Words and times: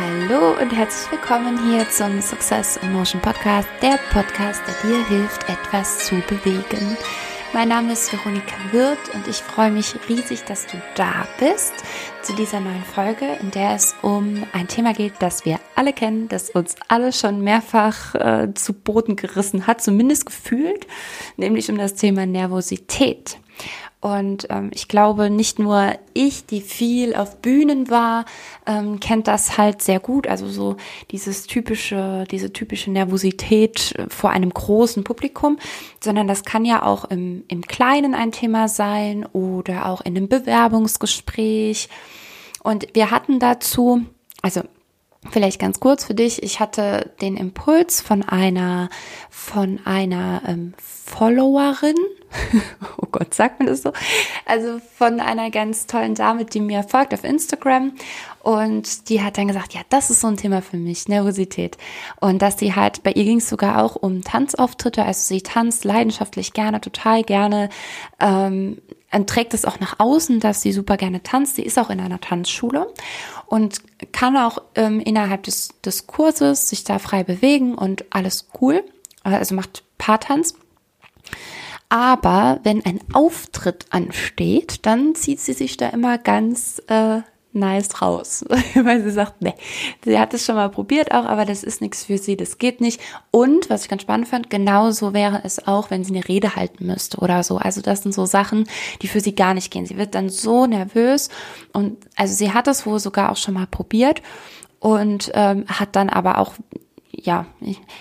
Hallo 0.00 0.52
und 0.62 0.70
herzlich 0.70 1.10
willkommen 1.10 1.58
hier 1.68 1.90
zum 1.90 2.20
Success 2.20 2.76
in 2.76 2.92
Motion 2.92 3.20
Podcast, 3.20 3.66
der 3.82 3.98
Podcast, 4.12 4.62
der 4.64 4.88
dir 4.88 5.04
hilft, 5.08 5.48
etwas 5.48 6.06
zu 6.06 6.22
bewegen. 6.28 6.96
Mein 7.52 7.70
Name 7.70 7.94
ist 7.94 8.12
Veronika 8.12 8.54
Wirth 8.70 9.12
und 9.12 9.26
ich 9.26 9.38
freue 9.38 9.72
mich 9.72 9.96
riesig, 10.08 10.44
dass 10.44 10.66
du 10.66 10.80
da 10.94 11.26
bist 11.40 11.72
zu 12.22 12.32
dieser 12.36 12.60
neuen 12.60 12.84
Folge, 12.84 13.24
in 13.40 13.50
der 13.50 13.74
es 13.74 13.96
um 14.00 14.44
ein 14.52 14.68
Thema 14.68 14.92
geht, 14.92 15.14
das 15.18 15.44
wir 15.44 15.58
alle 15.74 15.92
kennen, 15.92 16.28
das 16.28 16.50
uns 16.50 16.76
alle 16.86 17.12
schon 17.12 17.42
mehrfach 17.42 18.14
äh, 18.14 18.54
zu 18.54 18.74
Boden 18.74 19.16
gerissen 19.16 19.66
hat, 19.66 19.82
zumindest 19.82 20.26
gefühlt, 20.26 20.86
nämlich 21.36 21.72
um 21.72 21.76
das 21.76 21.96
Thema 21.96 22.24
Nervosität. 22.24 23.38
Und 24.00 24.46
ähm, 24.50 24.70
ich 24.72 24.86
glaube, 24.86 25.28
nicht 25.28 25.58
nur 25.58 25.92
ich, 26.14 26.46
die 26.46 26.60
viel 26.60 27.16
auf 27.16 27.38
Bühnen 27.38 27.90
war, 27.90 28.26
ähm, 28.64 29.00
kennt 29.00 29.26
das 29.26 29.58
halt 29.58 29.82
sehr 29.82 29.98
gut. 29.98 30.28
Also 30.28 30.48
so 30.48 30.76
dieses 31.10 31.48
typische, 31.48 32.24
diese 32.30 32.52
typische 32.52 32.92
Nervosität 32.92 33.94
äh, 33.96 34.08
vor 34.08 34.30
einem 34.30 34.50
großen 34.50 35.02
Publikum, 35.02 35.58
sondern 36.00 36.28
das 36.28 36.44
kann 36.44 36.64
ja 36.64 36.84
auch 36.84 37.06
im, 37.06 37.44
im 37.48 37.62
Kleinen 37.62 38.14
ein 38.14 38.30
Thema 38.30 38.68
sein 38.68 39.26
oder 39.26 39.86
auch 39.86 40.00
in 40.02 40.16
einem 40.16 40.28
Bewerbungsgespräch. 40.28 41.88
Und 42.62 42.86
wir 42.94 43.10
hatten 43.10 43.40
dazu, 43.40 44.02
also 44.42 44.62
Vielleicht 45.30 45.60
ganz 45.60 45.80
kurz 45.80 46.04
für 46.04 46.14
dich. 46.14 46.42
Ich 46.42 46.60
hatte 46.60 47.12
den 47.20 47.36
Impuls 47.36 48.00
von 48.00 48.22
einer, 48.22 48.88
von 49.30 49.80
einer 49.84 50.42
ähm, 50.46 50.74
Followerin. 50.78 51.96
oh 52.98 53.06
Gott, 53.10 53.34
sagt 53.34 53.58
man 53.58 53.68
das 53.68 53.82
so? 53.82 53.92
Also 54.44 54.80
von 54.96 55.20
einer 55.20 55.50
ganz 55.50 55.86
tollen 55.86 56.14
Dame, 56.14 56.44
die 56.44 56.60
mir 56.60 56.82
folgt 56.82 57.14
auf 57.14 57.24
Instagram. 57.24 57.92
Und 58.40 59.08
die 59.08 59.22
hat 59.22 59.36
dann 59.36 59.48
gesagt, 59.48 59.74
ja, 59.74 59.80
das 59.88 60.10
ist 60.10 60.20
so 60.20 60.28
ein 60.28 60.36
Thema 60.36 60.62
für 60.62 60.76
mich, 60.76 61.08
Nervosität. 61.08 61.76
Und 62.20 62.40
dass 62.40 62.58
sie 62.58 62.74
halt, 62.74 63.02
bei 63.02 63.12
ihr 63.12 63.24
ging 63.24 63.38
es 63.38 63.48
sogar 63.48 63.82
auch 63.82 63.96
um 63.96 64.22
Tanzauftritte. 64.22 65.04
Also 65.04 65.34
sie 65.34 65.42
tanzt 65.42 65.84
leidenschaftlich 65.84 66.52
gerne, 66.52 66.80
total 66.80 67.22
gerne. 67.24 67.68
Ähm, 68.20 68.78
trägt 69.26 69.54
es 69.54 69.64
auch 69.64 69.80
nach 69.80 69.98
außen, 69.98 70.40
dass 70.40 70.62
sie 70.62 70.72
super 70.72 70.96
gerne 70.96 71.22
tanzt. 71.22 71.56
Sie 71.56 71.62
ist 71.62 71.78
auch 71.78 71.90
in 71.90 72.00
einer 72.00 72.20
Tanzschule 72.20 72.92
und 73.46 73.80
kann 74.12 74.36
auch 74.36 74.62
ähm, 74.74 75.00
innerhalb 75.00 75.42
des, 75.44 75.70
des 75.84 76.06
Kurses 76.06 76.68
sich 76.68 76.84
da 76.84 76.98
frei 76.98 77.24
bewegen 77.24 77.74
und 77.74 78.04
alles 78.10 78.48
cool. 78.60 78.84
Also 79.22 79.54
macht 79.54 79.82
Paartanz. 79.98 80.54
Aber 81.88 82.60
wenn 82.64 82.84
ein 82.84 83.00
Auftritt 83.12 83.86
ansteht, 83.90 84.84
dann 84.84 85.14
zieht 85.14 85.40
sie 85.40 85.54
sich 85.54 85.78
da 85.78 85.88
immer 85.88 86.18
ganz 86.18 86.82
äh, 86.88 87.22
nice 87.52 88.02
raus, 88.02 88.44
weil 88.74 89.02
sie 89.02 89.10
sagt, 89.10 89.40
nee, 89.40 89.54
sie 90.04 90.18
hat 90.18 90.34
es 90.34 90.44
schon 90.44 90.56
mal 90.56 90.68
probiert 90.68 91.12
auch, 91.12 91.24
aber 91.24 91.46
das 91.46 91.62
ist 91.62 91.80
nichts 91.80 92.04
für 92.04 92.18
sie, 92.18 92.36
das 92.36 92.58
geht 92.58 92.80
nicht. 92.80 93.00
Und 93.30 93.70
was 93.70 93.84
ich 93.84 93.88
ganz 93.88 94.02
spannend 94.02 94.28
fand, 94.28 94.50
genauso 94.50 95.14
wäre 95.14 95.40
es 95.44 95.66
auch, 95.66 95.90
wenn 95.90 96.04
sie 96.04 96.14
eine 96.14 96.28
Rede 96.28 96.56
halten 96.56 96.86
müsste 96.86 97.18
oder 97.18 97.42
so. 97.42 97.56
Also 97.56 97.80
das 97.80 98.02
sind 98.02 98.12
so 98.12 98.26
Sachen, 98.26 98.68
die 99.00 99.08
für 99.08 99.20
sie 99.20 99.34
gar 99.34 99.54
nicht 99.54 99.70
gehen. 99.70 99.86
Sie 99.86 99.96
wird 99.96 100.14
dann 100.14 100.28
so 100.28 100.66
nervös 100.66 101.30
und 101.72 101.96
also 102.16 102.34
sie 102.34 102.52
hat 102.52 102.68
es 102.68 102.86
wohl 102.86 102.98
sogar 102.98 103.32
auch 103.32 103.36
schon 103.36 103.54
mal 103.54 103.66
probiert 103.66 104.22
und 104.78 105.30
ähm, 105.34 105.64
hat 105.68 105.96
dann 105.96 106.10
aber 106.10 106.38
auch 106.38 106.54
ja, 107.24 107.46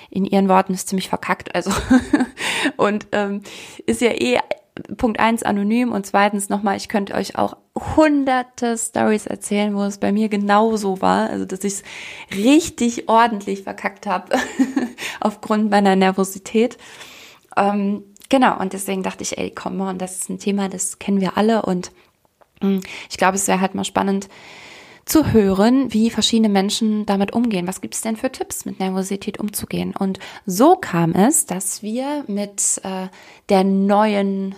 in 0.10 0.26
ihren 0.26 0.50
Worten 0.50 0.74
ist 0.74 0.90
ziemlich 0.90 1.10
verkackt, 1.10 1.54
also 1.56 1.72
und 2.78 3.08
ähm, 3.12 3.42
ist 3.86 4.02
ja 4.02 4.12
eh 4.12 4.40
Punkt 4.98 5.20
eins 5.20 5.44
anonym 5.44 5.92
und 5.92 6.06
zweitens 6.06 6.50
nochmal, 6.50 6.78
ich 6.78 6.90
könnte 6.90 7.16
euch 7.16 7.36
auch 7.36 7.58
hunderte 7.96 8.78
Stories 8.78 9.26
erzählen, 9.26 9.76
wo 9.76 9.84
es 9.84 9.98
bei 9.98 10.12
mir 10.12 10.30
genauso 10.30 11.02
war, 11.02 11.30
also 11.30 11.46
dass 11.46 11.64
ich 11.64 11.74
es 11.74 11.84
richtig 12.36 13.10
ordentlich 13.10 13.64
verkackt 13.64 14.06
habe 14.06 14.36
aufgrund 15.20 15.72
meiner 15.72 15.96
Nervosität. 15.96 16.78
Ähm, 17.56 18.04
genau, 18.30 18.60
und 18.60 18.74
deswegen 18.74 19.04
dachte 19.04 19.24
ich, 19.24 19.38
ey, 19.38 19.52
komm 19.52 19.78
mal, 19.78 19.96
das 19.96 20.18
ist 20.18 20.30
ein 20.30 20.40
Thema, 20.40 20.70
das 20.70 21.00
kennen 21.00 21.22
wir 21.22 21.38
alle 21.38 21.64
und 21.64 21.92
hm, 22.62 22.82
ich 23.10 23.18
glaube, 23.18 23.36
es 23.36 23.48
wäre 23.48 23.62
halt 23.62 23.76
mal 23.76 23.84
spannend, 23.84 24.30
zu 25.08 25.32
hören, 25.32 25.94
wie 25.94 26.10
verschiedene 26.10 26.50
Menschen 26.50 27.06
damit 27.06 27.34
umgehen. 27.34 27.68
Was 27.68 27.82
gibt 27.82 27.96
es 27.96 28.02
denn 28.02 28.18
für 28.18 28.32
Tipps, 28.32 28.66
mit 28.66 28.80
Nervosität 28.80 29.40
umzugehen? 29.40 29.94
Und 29.98 30.20
so 30.46 30.76
kam 30.76 31.14
es, 31.14 31.46
dass 31.46 31.82
wir 31.82 32.24
mit 32.28 32.82
äh, 32.84 33.08
der 33.50 33.64
neuen 33.64 34.56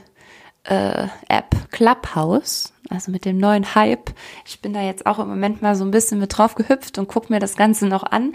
äh, 0.64 1.08
App 1.28 1.56
Clubhouse, 1.72 2.74
also 2.90 3.12
mit 3.12 3.26
dem 3.26 3.38
neuen 3.38 3.76
Hype. 3.76 4.12
Ich 4.46 4.62
bin 4.62 4.74
da 4.74 4.82
jetzt 4.82 5.06
auch 5.06 5.20
im 5.20 5.30
Moment 5.30 5.62
mal 5.62 5.76
so 5.76 5.84
ein 5.84 5.92
bisschen 5.92 6.20
mit 6.20 6.38
drauf 6.38 6.56
gehüpft 6.56 6.98
und 6.98 7.08
gucke 7.08 7.31
mir 7.31 7.40
das 7.40 7.56
Ganze 7.56 7.88
noch 7.88 8.04
an. 8.04 8.34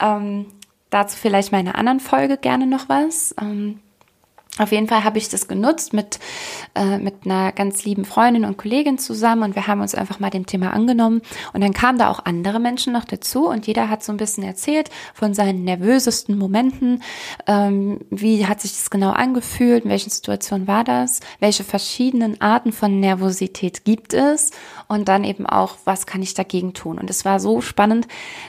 Ähm, 0.00 0.46
dazu 0.90 1.16
vielleicht 1.16 1.52
meine 1.52 1.74
anderen 1.74 2.00
Folge 2.00 2.36
gerne 2.36 2.66
noch 2.66 2.88
was. 2.88 3.34
Ähm, 3.40 3.80
auf 4.58 4.70
jeden 4.70 4.86
Fall 4.86 5.02
habe 5.02 5.18
ich 5.18 5.28
das 5.28 5.48
genutzt 5.48 5.92
mit, 5.92 6.20
äh, 6.76 6.98
mit 6.98 7.24
einer 7.24 7.50
ganz 7.50 7.84
lieben 7.84 8.04
Freundin 8.04 8.44
und 8.44 8.56
Kollegin 8.56 8.98
zusammen 8.98 9.42
und 9.42 9.56
wir 9.56 9.66
haben 9.66 9.80
uns 9.80 9.96
einfach 9.96 10.20
mal 10.20 10.30
dem 10.30 10.46
Thema 10.46 10.72
angenommen. 10.72 11.22
Und 11.52 11.60
dann 11.60 11.72
kamen 11.72 11.98
da 11.98 12.08
auch 12.08 12.24
andere 12.24 12.60
Menschen 12.60 12.92
noch 12.92 13.04
dazu 13.04 13.48
und 13.48 13.66
jeder 13.66 13.90
hat 13.90 14.04
so 14.04 14.12
ein 14.12 14.16
bisschen 14.16 14.44
erzählt 14.44 14.90
von 15.12 15.34
seinen 15.34 15.64
nervösesten 15.64 16.38
Momenten. 16.38 17.02
Ähm, 17.48 18.00
wie 18.10 18.46
hat 18.46 18.60
sich 18.60 18.70
das 18.70 18.90
genau 18.90 19.10
angefühlt? 19.10 19.84
In 19.84 19.90
welchen 19.90 20.10
Situationen 20.10 20.68
war 20.68 20.84
das? 20.84 21.18
Welche 21.40 21.64
verschiedenen 21.64 22.40
Arten 22.40 22.70
von 22.70 23.00
Nervosität 23.00 23.84
gibt 23.84 24.14
es? 24.14 24.52
Und 24.86 25.08
dann 25.08 25.24
eben 25.24 25.46
auch, 25.46 25.78
was 25.84 26.06
kann 26.06 26.22
ich 26.22 26.34
dagegen 26.34 26.74
tun? 26.74 26.98
Und 27.00 27.10
es 27.10 27.24
war 27.24 27.40
so 27.40 27.60
spannend, 27.60 28.06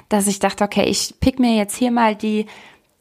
dass 0.10 0.28
ich 0.28 0.38
dachte, 0.38 0.64
okay, 0.64 0.84
ich 0.84 1.16
pick 1.20 1.40
mir 1.40 1.56
jetzt 1.56 1.76
hier 1.76 1.90
mal 1.90 2.16
die 2.16 2.46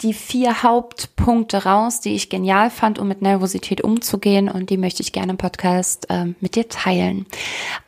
die 0.02 0.12
vier 0.12 0.62
Hauptpunkte 0.62 1.64
raus, 1.64 2.00
die 2.00 2.14
ich 2.14 2.28
genial 2.28 2.70
fand, 2.70 2.98
um 2.98 3.08
mit 3.08 3.22
Nervosität 3.22 3.80
umzugehen 3.80 4.48
und 4.48 4.70
die 4.70 4.76
möchte 4.76 5.02
ich 5.02 5.12
gerne 5.12 5.32
im 5.32 5.38
Podcast 5.38 6.06
ähm, 6.10 6.34
mit 6.40 6.56
dir 6.56 6.68
teilen. 6.68 7.26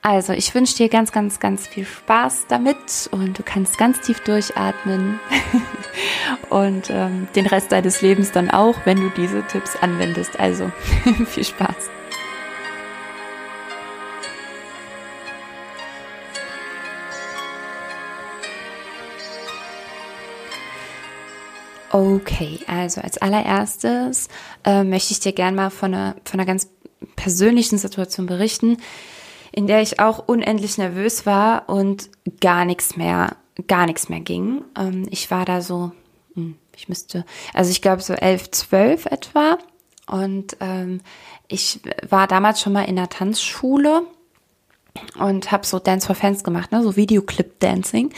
Also 0.02 0.32
ich 0.32 0.54
wünsche 0.54 0.76
dir 0.76 0.88
ganz, 0.88 1.12
ganz, 1.12 1.40
ganz 1.40 1.66
viel 1.66 1.84
Spaß 1.84 2.46
damit 2.48 3.08
und 3.10 3.38
du 3.38 3.42
kannst 3.42 3.76
ganz 3.76 4.00
tief 4.00 4.20
durchatmen 4.20 5.18
und 6.50 6.90
ähm, 6.90 7.28
den 7.34 7.46
Rest 7.46 7.72
deines 7.72 8.02
Lebens 8.02 8.32
dann 8.32 8.50
auch, 8.50 8.76
wenn 8.84 9.00
du 9.00 9.10
diese 9.10 9.46
Tipps 9.46 9.76
anwendest. 9.76 10.38
Also 10.38 10.70
viel 11.26 11.44
Spaß. 11.44 11.95
Okay, 21.96 22.58
also 22.66 23.00
als 23.00 23.16
allererstes 23.16 24.28
äh, 24.64 24.84
möchte 24.84 25.12
ich 25.12 25.20
dir 25.20 25.32
gerne 25.32 25.56
mal 25.56 25.70
von 25.70 25.94
einer, 25.94 26.14
von 26.26 26.38
einer 26.38 26.46
ganz 26.46 26.68
persönlichen 27.16 27.78
Situation 27.78 28.26
berichten, 28.26 28.76
in 29.50 29.66
der 29.66 29.80
ich 29.80 29.98
auch 29.98 30.28
unendlich 30.28 30.76
nervös 30.76 31.24
war 31.24 31.70
und 31.70 32.10
gar 32.42 32.66
nichts 32.66 32.98
mehr, 32.98 33.36
gar 33.66 33.86
nichts 33.86 34.10
mehr 34.10 34.20
ging. 34.20 34.62
Ähm, 34.78 35.06
ich 35.10 35.30
war 35.30 35.46
da 35.46 35.62
so, 35.62 35.92
hm, 36.34 36.56
ich 36.76 36.90
müsste, 36.90 37.24
also 37.54 37.70
ich 37.70 37.80
glaube 37.80 38.02
so 38.02 38.12
elf, 38.12 38.50
zwölf 38.50 39.06
etwa. 39.06 39.56
Und 40.06 40.58
ähm, 40.60 41.00
ich 41.48 41.80
war 42.06 42.26
damals 42.26 42.60
schon 42.60 42.74
mal 42.74 42.82
in 42.84 42.96
der 42.96 43.08
Tanzschule 43.08 44.02
und 45.18 45.50
habe 45.50 45.64
so 45.64 45.78
Dance 45.78 46.06
for 46.06 46.14
Fans 46.14 46.44
gemacht, 46.44 46.72
ne, 46.72 46.82
so 46.82 46.94
Videoclip-Dancing. 46.94 48.12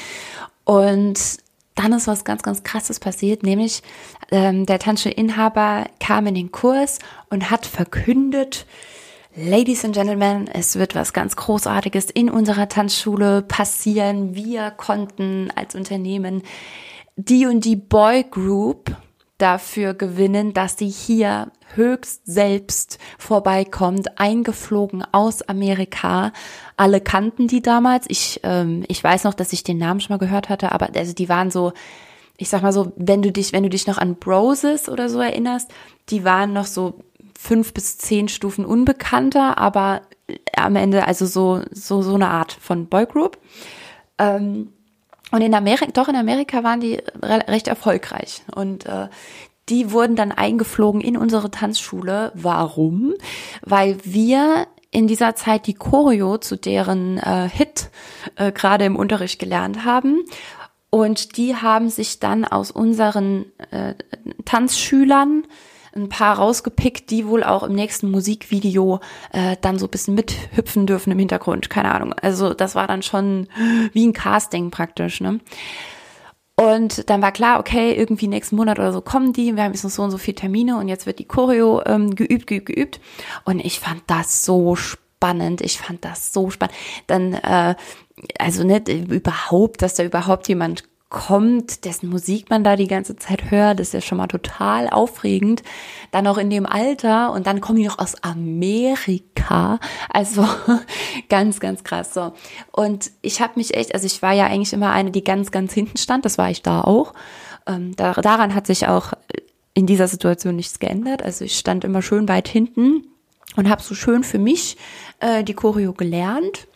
Und 0.64 1.38
dann 1.78 1.92
ist 1.92 2.08
was 2.08 2.24
ganz, 2.24 2.42
ganz 2.42 2.64
Krasses 2.64 2.98
passiert, 2.98 3.42
nämlich 3.42 3.82
ähm, 4.30 4.66
der 4.66 4.78
Tanzschulinhaber 4.78 5.86
kam 6.00 6.26
in 6.26 6.34
den 6.34 6.50
Kurs 6.50 6.98
und 7.30 7.50
hat 7.50 7.66
verkündet, 7.66 8.66
Ladies 9.36 9.84
and 9.84 9.94
Gentlemen, 9.94 10.48
es 10.52 10.76
wird 10.76 10.96
was 10.96 11.12
ganz 11.12 11.36
Großartiges 11.36 12.10
in 12.10 12.28
unserer 12.28 12.68
Tanzschule 12.68 13.42
passieren. 13.42 14.34
Wir 14.34 14.72
konnten 14.72 15.52
als 15.54 15.76
Unternehmen 15.76 16.42
die 17.14 17.46
und 17.46 17.64
die 17.64 17.76
Boy 17.76 18.24
Group 18.28 18.96
dafür 19.38 19.94
gewinnen, 19.94 20.52
dass 20.52 20.76
sie 20.76 20.88
hier 20.88 21.50
höchst 21.74 22.22
selbst 22.26 22.98
vorbeikommt, 23.18 24.18
eingeflogen 24.18 25.04
aus 25.12 25.42
Amerika. 25.42 26.32
Alle 26.76 27.00
kannten 27.00 27.46
die 27.46 27.62
damals. 27.62 28.06
Ich, 28.08 28.40
ähm, 28.42 28.84
ich 28.88 29.02
weiß 29.02 29.24
noch, 29.24 29.34
dass 29.34 29.52
ich 29.52 29.62
den 29.62 29.78
Namen 29.78 30.00
schon 30.00 30.14
mal 30.14 30.18
gehört 30.18 30.48
hatte, 30.48 30.72
aber 30.72 30.88
also 30.96 31.12
die 31.12 31.28
waren 31.28 31.50
so, 31.50 31.72
ich 32.36 32.48
sag 32.48 32.62
mal 32.62 32.72
so, 32.72 32.92
wenn 32.96 33.22
du 33.22 33.30
dich, 33.30 33.52
wenn 33.52 33.62
du 33.62 33.70
dich 33.70 33.86
noch 33.86 33.98
an 33.98 34.16
Broses 34.16 34.88
oder 34.88 35.08
so 35.08 35.20
erinnerst, 35.20 35.70
die 36.10 36.24
waren 36.24 36.52
noch 36.52 36.66
so 36.66 37.00
fünf 37.38 37.72
bis 37.72 37.98
zehn 37.98 38.28
Stufen 38.28 38.64
unbekannter, 38.64 39.58
aber 39.58 40.02
am 40.56 40.74
Ende 40.76 41.06
also 41.06 41.26
so, 41.26 41.62
so, 41.70 42.02
so 42.02 42.14
eine 42.14 42.28
Art 42.28 42.52
von 42.52 42.86
Boygroup. 42.86 43.38
Ähm, 44.18 44.72
und 45.30 45.42
in 45.42 45.54
Amerika, 45.54 45.86
doch 45.92 46.08
in 46.08 46.16
Amerika 46.16 46.64
waren 46.64 46.80
die 46.80 46.98
recht 47.22 47.68
erfolgreich. 47.68 48.42
Und 48.54 48.86
äh, 48.86 49.08
die 49.68 49.92
wurden 49.92 50.16
dann 50.16 50.32
eingeflogen 50.32 51.00
in 51.00 51.16
unsere 51.16 51.50
Tanzschule. 51.50 52.32
Warum? 52.34 53.14
Weil 53.62 53.98
wir 54.04 54.66
in 54.90 55.06
dieser 55.06 55.34
Zeit 55.34 55.66
die 55.66 55.74
Choreo 55.74 56.38
zu 56.38 56.56
deren 56.56 57.18
äh, 57.18 57.48
Hit 57.48 57.90
äh, 58.36 58.52
gerade 58.52 58.86
im 58.86 58.96
Unterricht 58.96 59.38
gelernt 59.38 59.84
haben. 59.84 60.24
Und 60.90 61.36
die 61.36 61.54
haben 61.54 61.90
sich 61.90 62.18
dann 62.18 62.46
aus 62.46 62.70
unseren 62.70 63.44
äh, 63.70 63.94
Tanzschülern 64.46 65.44
ein 66.04 66.08
paar 66.08 66.38
rausgepickt, 66.38 67.10
die 67.10 67.26
wohl 67.26 67.44
auch 67.44 67.62
im 67.62 67.74
nächsten 67.74 68.10
Musikvideo 68.10 69.00
äh, 69.32 69.56
dann 69.60 69.78
so 69.78 69.86
ein 69.86 69.90
bisschen 69.90 70.14
mithüpfen 70.14 70.86
dürfen 70.86 71.12
im 71.12 71.18
Hintergrund. 71.18 71.70
Keine 71.70 71.94
Ahnung. 71.94 72.12
Also 72.14 72.54
das 72.54 72.74
war 72.74 72.86
dann 72.86 73.02
schon 73.02 73.48
wie 73.92 74.06
ein 74.06 74.12
Casting 74.12 74.70
praktisch. 74.70 75.20
Ne? 75.20 75.40
Und 76.58 77.08
dann 77.08 77.22
war 77.22 77.30
klar, 77.30 77.60
okay, 77.60 77.92
irgendwie 77.92 78.26
nächsten 78.26 78.56
Monat 78.56 78.80
oder 78.80 78.92
so 78.92 79.00
kommen 79.00 79.32
die, 79.32 79.54
wir 79.54 79.62
haben 79.62 79.72
jetzt 79.72 79.84
noch 79.84 79.92
so 79.92 80.02
und 80.02 80.10
so 80.10 80.18
viele 80.18 80.34
Termine 80.34 80.76
und 80.76 80.88
jetzt 80.88 81.06
wird 81.06 81.20
die 81.20 81.24
Choreo 81.24 81.82
ähm, 81.86 82.16
geübt, 82.16 82.48
geübt, 82.48 82.66
geübt. 82.66 83.00
Und 83.44 83.60
ich 83.64 83.78
fand 83.78 84.02
das 84.08 84.44
so 84.44 84.74
spannend, 84.74 85.60
ich 85.60 85.78
fand 85.78 86.04
das 86.04 86.32
so 86.32 86.50
spannend. 86.50 86.74
Dann, 87.06 87.34
äh, 87.34 87.76
also 88.40 88.64
nicht 88.64 88.88
überhaupt, 88.88 89.82
dass 89.82 89.94
da 89.94 90.02
überhaupt 90.02 90.48
jemand 90.48 90.82
kommt, 91.10 91.86
dessen 91.86 92.10
Musik 92.10 92.50
man 92.50 92.64
da 92.64 92.76
die 92.76 92.86
ganze 92.86 93.16
Zeit 93.16 93.50
hört, 93.50 93.80
ist 93.80 93.94
ja 93.94 94.00
schon 94.00 94.18
mal 94.18 94.26
total 94.26 94.90
aufregend. 94.90 95.62
Dann 96.10 96.26
auch 96.26 96.36
in 96.36 96.50
dem 96.50 96.66
Alter 96.66 97.32
und 97.32 97.46
dann 97.46 97.60
kommen 97.60 97.78
die 97.78 97.86
noch 97.86 97.98
aus 97.98 98.22
Amerika. 98.22 99.80
Also 100.10 100.46
ganz, 101.30 101.60
ganz 101.60 101.82
krass 101.82 102.12
so. 102.12 102.32
Und 102.72 103.10
ich 103.22 103.40
habe 103.40 103.54
mich 103.56 103.74
echt, 103.74 103.94
also 103.94 104.06
ich 104.06 104.20
war 104.20 104.32
ja 104.32 104.46
eigentlich 104.46 104.74
immer 104.74 104.92
eine, 104.92 105.10
die 105.10 105.24
ganz, 105.24 105.50
ganz 105.50 105.72
hinten 105.72 105.96
stand. 105.96 106.24
Das 106.26 106.36
war 106.36 106.50
ich 106.50 106.62
da 106.62 106.82
auch. 106.82 107.14
Ähm, 107.66 107.96
da, 107.96 108.12
daran 108.12 108.54
hat 108.54 108.66
sich 108.66 108.86
auch 108.86 109.12
in 109.72 109.86
dieser 109.86 110.08
Situation 110.08 110.56
nichts 110.56 110.78
geändert. 110.78 111.22
Also 111.22 111.44
ich 111.44 111.58
stand 111.58 111.84
immer 111.84 112.02
schön 112.02 112.28
weit 112.28 112.48
hinten 112.48 113.06
und 113.56 113.70
habe 113.70 113.82
so 113.82 113.94
schön 113.94 114.24
für 114.24 114.38
mich 114.38 114.76
äh, 115.20 115.42
die 115.42 115.54
Choreo 115.54 115.92
gelernt. 115.92 116.66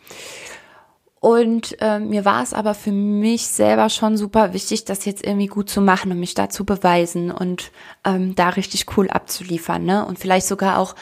Und 1.23 1.77
äh, 1.79 1.99
mir 1.99 2.25
war 2.25 2.43
es 2.43 2.53
aber 2.53 2.73
für 2.73 2.91
mich 2.91 3.47
selber 3.47 3.87
schon 3.87 4.17
super 4.17 4.51
wichtig, 4.51 4.83
das 4.83 5.05
jetzt 5.05 5.25
irgendwie 5.25 5.47
gut 5.47 5.69
zu 5.69 5.79
machen 5.79 6.11
und 6.11 6.19
mich 6.19 6.33
da 6.33 6.49
zu 6.49 6.65
beweisen 6.65 7.31
und 7.31 7.71
ähm, 8.03 8.35
da 8.35 8.49
richtig 8.49 8.97
cool 8.97 9.09
abzuliefern. 9.09 9.85
Ne? 9.85 10.05
Und 10.05 10.19
vielleicht 10.19 10.47
sogar 10.47 10.79
auch 10.79 10.95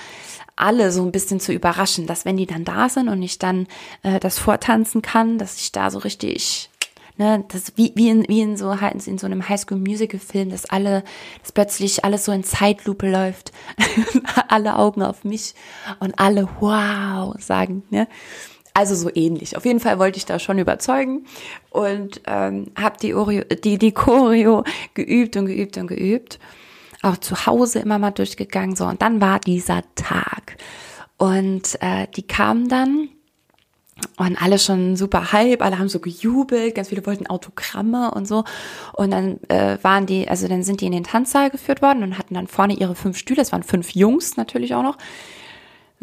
alle 0.56 0.92
so 0.92 1.04
ein 1.04 1.12
bisschen 1.12 1.40
zu 1.40 1.52
überraschen, 1.52 2.06
dass 2.06 2.24
wenn 2.24 2.38
die 2.38 2.46
dann 2.46 2.66
da 2.66 2.88
sind 2.88 3.10
und 3.10 3.24
ich 3.24 3.40
dann 3.40 3.66
äh, 4.04 4.20
das 4.20 4.38
vortanzen 4.38 5.02
kann, 5.02 5.40
dass 5.40 5.58
ich 5.58 5.72
da 5.72 5.90
so 5.90 5.98
richtig 5.98 6.70
ne, 7.18 7.44
das 7.48 7.74
wie 7.76 7.92
wie 7.96 8.10
in 8.10 8.28
wie 8.28 8.42
in 8.42 8.58
so 8.58 8.80
halt 8.80 9.08
in 9.08 9.18
so 9.18 9.26
einem 9.26 9.50
Highschool 9.50 9.80
Musical 9.80 10.20
Film, 10.20 10.52
dass 10.52 10.66
alle 10.66 11.04
dass 11.42 11.52
plötzlich 11.52 12.06
alles 12.06 12.26
so 12.26 12.32
in 12.32 12.44
Zeitlupe 12.44 13.10
läuft, 13.10 13.54
alle 14.50 14.76
Augen 14.76 15.02
auf 15.02 15.24
mich 15.24 15.56
und 16.00 16.20
alle 16.20 16.48
wow 16.60 17.34
sagen, 17.40 17.82
ne? 17.90 18.08
Also 18.74 18.96
so 18.96 19.10
ähnlich. 19.14 19.58
Auf 19.58 19.66
jeden 19.66 19.80
Fall 19.80 20.00
wollte 20.00 20.18
ich 20.18 20.26
da 20.26 20.40
schon 20.40 20.58
überzeugen 20.58 21.26
und 21.70 22.22
ähm, 22.26 22.72
habe 22.80 22.98
die, 23.02 23.14
Oreo, 23.14 23.44
die, 23.44 23.78
die 23.78 23.92
Choreo 23.92 24.64
geübt 24.94 25.36
und 25.36 25.48
geübt 25.48 25.78
und 25.78 25.88
geübt. 25.88 26.40
Auch 27.02 27.18
zu 27.18 27.46
Hause 27.46 27.80
immer 27.80 28.00
mal 28.00 28.12
durchgegangen. 28.12 28.76
So, 28.76 28.86
und 28.86 29.02
dann 29.02 29.20
war 29.20 29.40
dieser 29.40 29.84
Tag. 29.96 30.58
Und 31.18 31.82
äh, 31.82 32.08
die 32.16 32.26
kamen 32.26 32.70
dann 32.70 33.10
und 34.18 34.42
alle 34.42 34.58
schon 34.58 34.96
super 34.96 35.32
hype, 35.32 35.62
alle 35.62 35.78
haben 35.78 35.90
so 35.90 36.00
gejubelt, 36.00 36.76
ganz 36.76 36.90
viele 36.90 37.06
wollten 37.06 37.28
Autogramme 37.28 38.12
und 38.12 38.28
so. 38.28 38.44
Und 38.94 39.12
dann 39.12 39.40
äh, 39.48 39.78
waren 39.82 40.06
die, 40.06 40.28
also 40.28 40.48
dann 40.48 40.64
sind 40.64 40.82
die 40.82 40.86
in 40.86 40.92
den 40.92 41.04
Tanzsaal 41.04 41.50
geführt 41.50 41.82
worden 41.82 42.04
und 42.04 42.18
hatten 42.18 42.34
dann 42.34 42.48
vorne 42.48 42.74
ihre 42.74 42.96
fünf 42.96 43.18
Stühle. 43.18 43.42
Es 43.42 43.52
waren 43.52 43.64
fünf 43.64 43.92
Jungs 43.92 44.38
natürlich 44.38 44.74
auch 44.76 44.84
noch. 44.84 44.98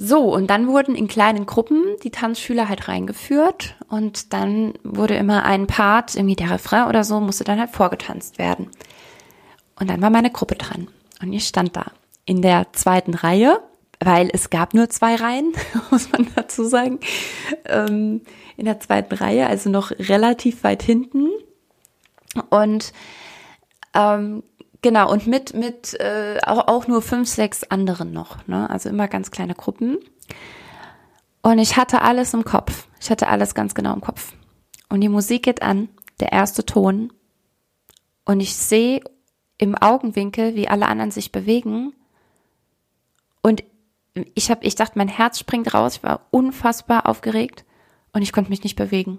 So, 0.00 0.32
und 0.32 0.46
dann 0.46 0.68
wurden 0.68 0.94
in 0.94 1.08
kleinen 1.08 1.44
Gruppen 1.44 1.82
die 2.04 2.12
Tanzschüler 2.12 2.68
halt 2.68 2.86
reingeführt 2.86 3.74
und 3.88 4.32
dann 4.32 4.74
wurde 4.84 5.16
immer 5.16 5.44
ein 5.44 5.66
Part, 5.66 6.14
irgendwie 6.14 6.36
der 6.36 6.52
Refrain 6.52 6.86
oder 6.86 7.02
so, 7.02 7.18
musste 7.18 7.42
dann 7.42 7.58
halt 7.58 7.70
vorgetanzt 7.70 8.38
werden. 8.38 8.70
Und 9.74 9.90
dann 9.90 10.00
war 10.00 10.10
meine 10.10 10.30
Gruppe 10.30 10.54
dran 10.54 10.86
und 11.20 11.32
ich 11.32 11.48
stand 11.48 11.74
da 11.74 11.86
in 12.26 12.42
der 12.42 12.72
zweiten 12.74 13.12
Reihe, 13.12 13.60
weil 13.98 14.30
es 14.32 14.50
gab 14.50 14.72
nur 14.72 14.88
zwei 14.88 15.16
Reihen, 15.16 15.52
muss 15.90 16.12
man 16.12 16.28
dazu 16.36 16.62
sagen, 16.62 17.00
ähm, 17.64 18.20
in 18.56 18.66
der 18.66 18.78
zweiten 18.78 19.16
Reihe, 19.16 19.48
also 19.48 19.68
noch 19.68 19.90
relativ 19.90 20.62
weit 20.62 20.84
hinten. 20.84 21.28
Und 22.50 22.92
ähm, 23.94 24.44
Genau, 24.82 25.10
und 25.10 25.26
mit, 25.26 25.54
mit 25.54 25.94
äh, 26.00 26.38
auch, 26.44 26.68
auch 26.68 26.86
nur 26.86 27.02
fünf, 27.02 27.28
sechs 27.28 27.64
anderen 27.64 28.12
noch, 28.12 28.46
ne? 28.46 28.70
Also 28.70 28.88
immer 28.88 29.08
ganz 29.08 29.30
kleine 29.30 29.54
Gruppen. 29.54 29.98
Und 31.42 31.58
ich 31.58 31.76
hatte 31.76 32.02
alles 32.02 32.34
im 32.34 32.44
Kopf. 32.44 32.86
Ich 33.00 33.10
hatte 33.10 33.28
alles 33.28 33.54
ganz 33.54 33.74
genau 33.74 33.94
im 33.94 34.00
Kopf. 34.00 34.32
Und 34.88 35.00
die 35.00 35.08
Musik 35.08 35.44
geht 35.44 35.62
an, 35.62 35.88
der 36.20 36.32
erste 36.32 36.64
Ton. 36.64 37.12
Und 38.24 38.40
ich 38.40 38.54
sehe 38.54 39.00
im 39.56 39.74
Augenwinkel, 39.74 40.54
wie 40.54 40.68
alle 40.68 40.86
anderen 40.86 41.10
sich 41.10 41.32
bewegen. 41.32 41.92
Und 43.42 43.64
ich 44.34 44.50
habe, 44.50 44.64
ich 44.64 44.74
dachte, 44.74 44.98
mein 44.98 45.08
Herz 45.08 45.38
springt 45.38 45.74
raus. 45.74 45.96
Ich 45.96 46.02
war 46.02 46.26
unfassbar 46.30 47.06
aufgeregt 47.06 47.64
und 48.12 48.22
ich 48.22 48.32
konnte 48.32 48.50
mich 48.50 48.62
nicht 48.62 48.76
bewegen. 48.76 49.18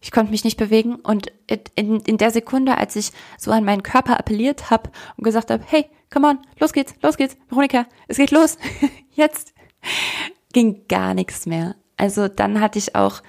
Ich 0.00 0.10
konnte 0.10 0.30
mich 0.30 0.44
nicht 0.44 0.56
bewegen 0.56 0.96
und 0.96 1.30
in, 1.74 2.00
in 2.00 2.16
der 2.16 2.30
Sekunde, 2.30 2.78
als 2.78 2.96
ich 2.96 3.12
so 3.36 3.50
an 3.50 3.64
meinen 3.64 3.82
Körper 3.82 4.18
appelliert 4.18 4.70
habe 4.70 4.90
und 5.16 5.24
gesagt 5.24 5.50
habe, 5.50 5.62
hey, 5.66 5.90
come 6.10 6.26
on, 6.26 6.38
los 6.58 6.72
geht's, 6.72 6.94
los 7.02 7.18
geht's, 7.18 7.36
Veronika, 7.48 7.86
es 8.08 8.16
geht 8.16 8.30
los, 8.30 8.56
jetzt, 9.12 9.52
ging 10.52 10.86
gar 10.88 11.14
nichts 11.14 11.46
mehr. 11.46 11.76
Also 11.96 12.28
dann 12.28 12.60
hatte 12.60 12.78
ich 12.78 12.94
auch, 12.94 13.22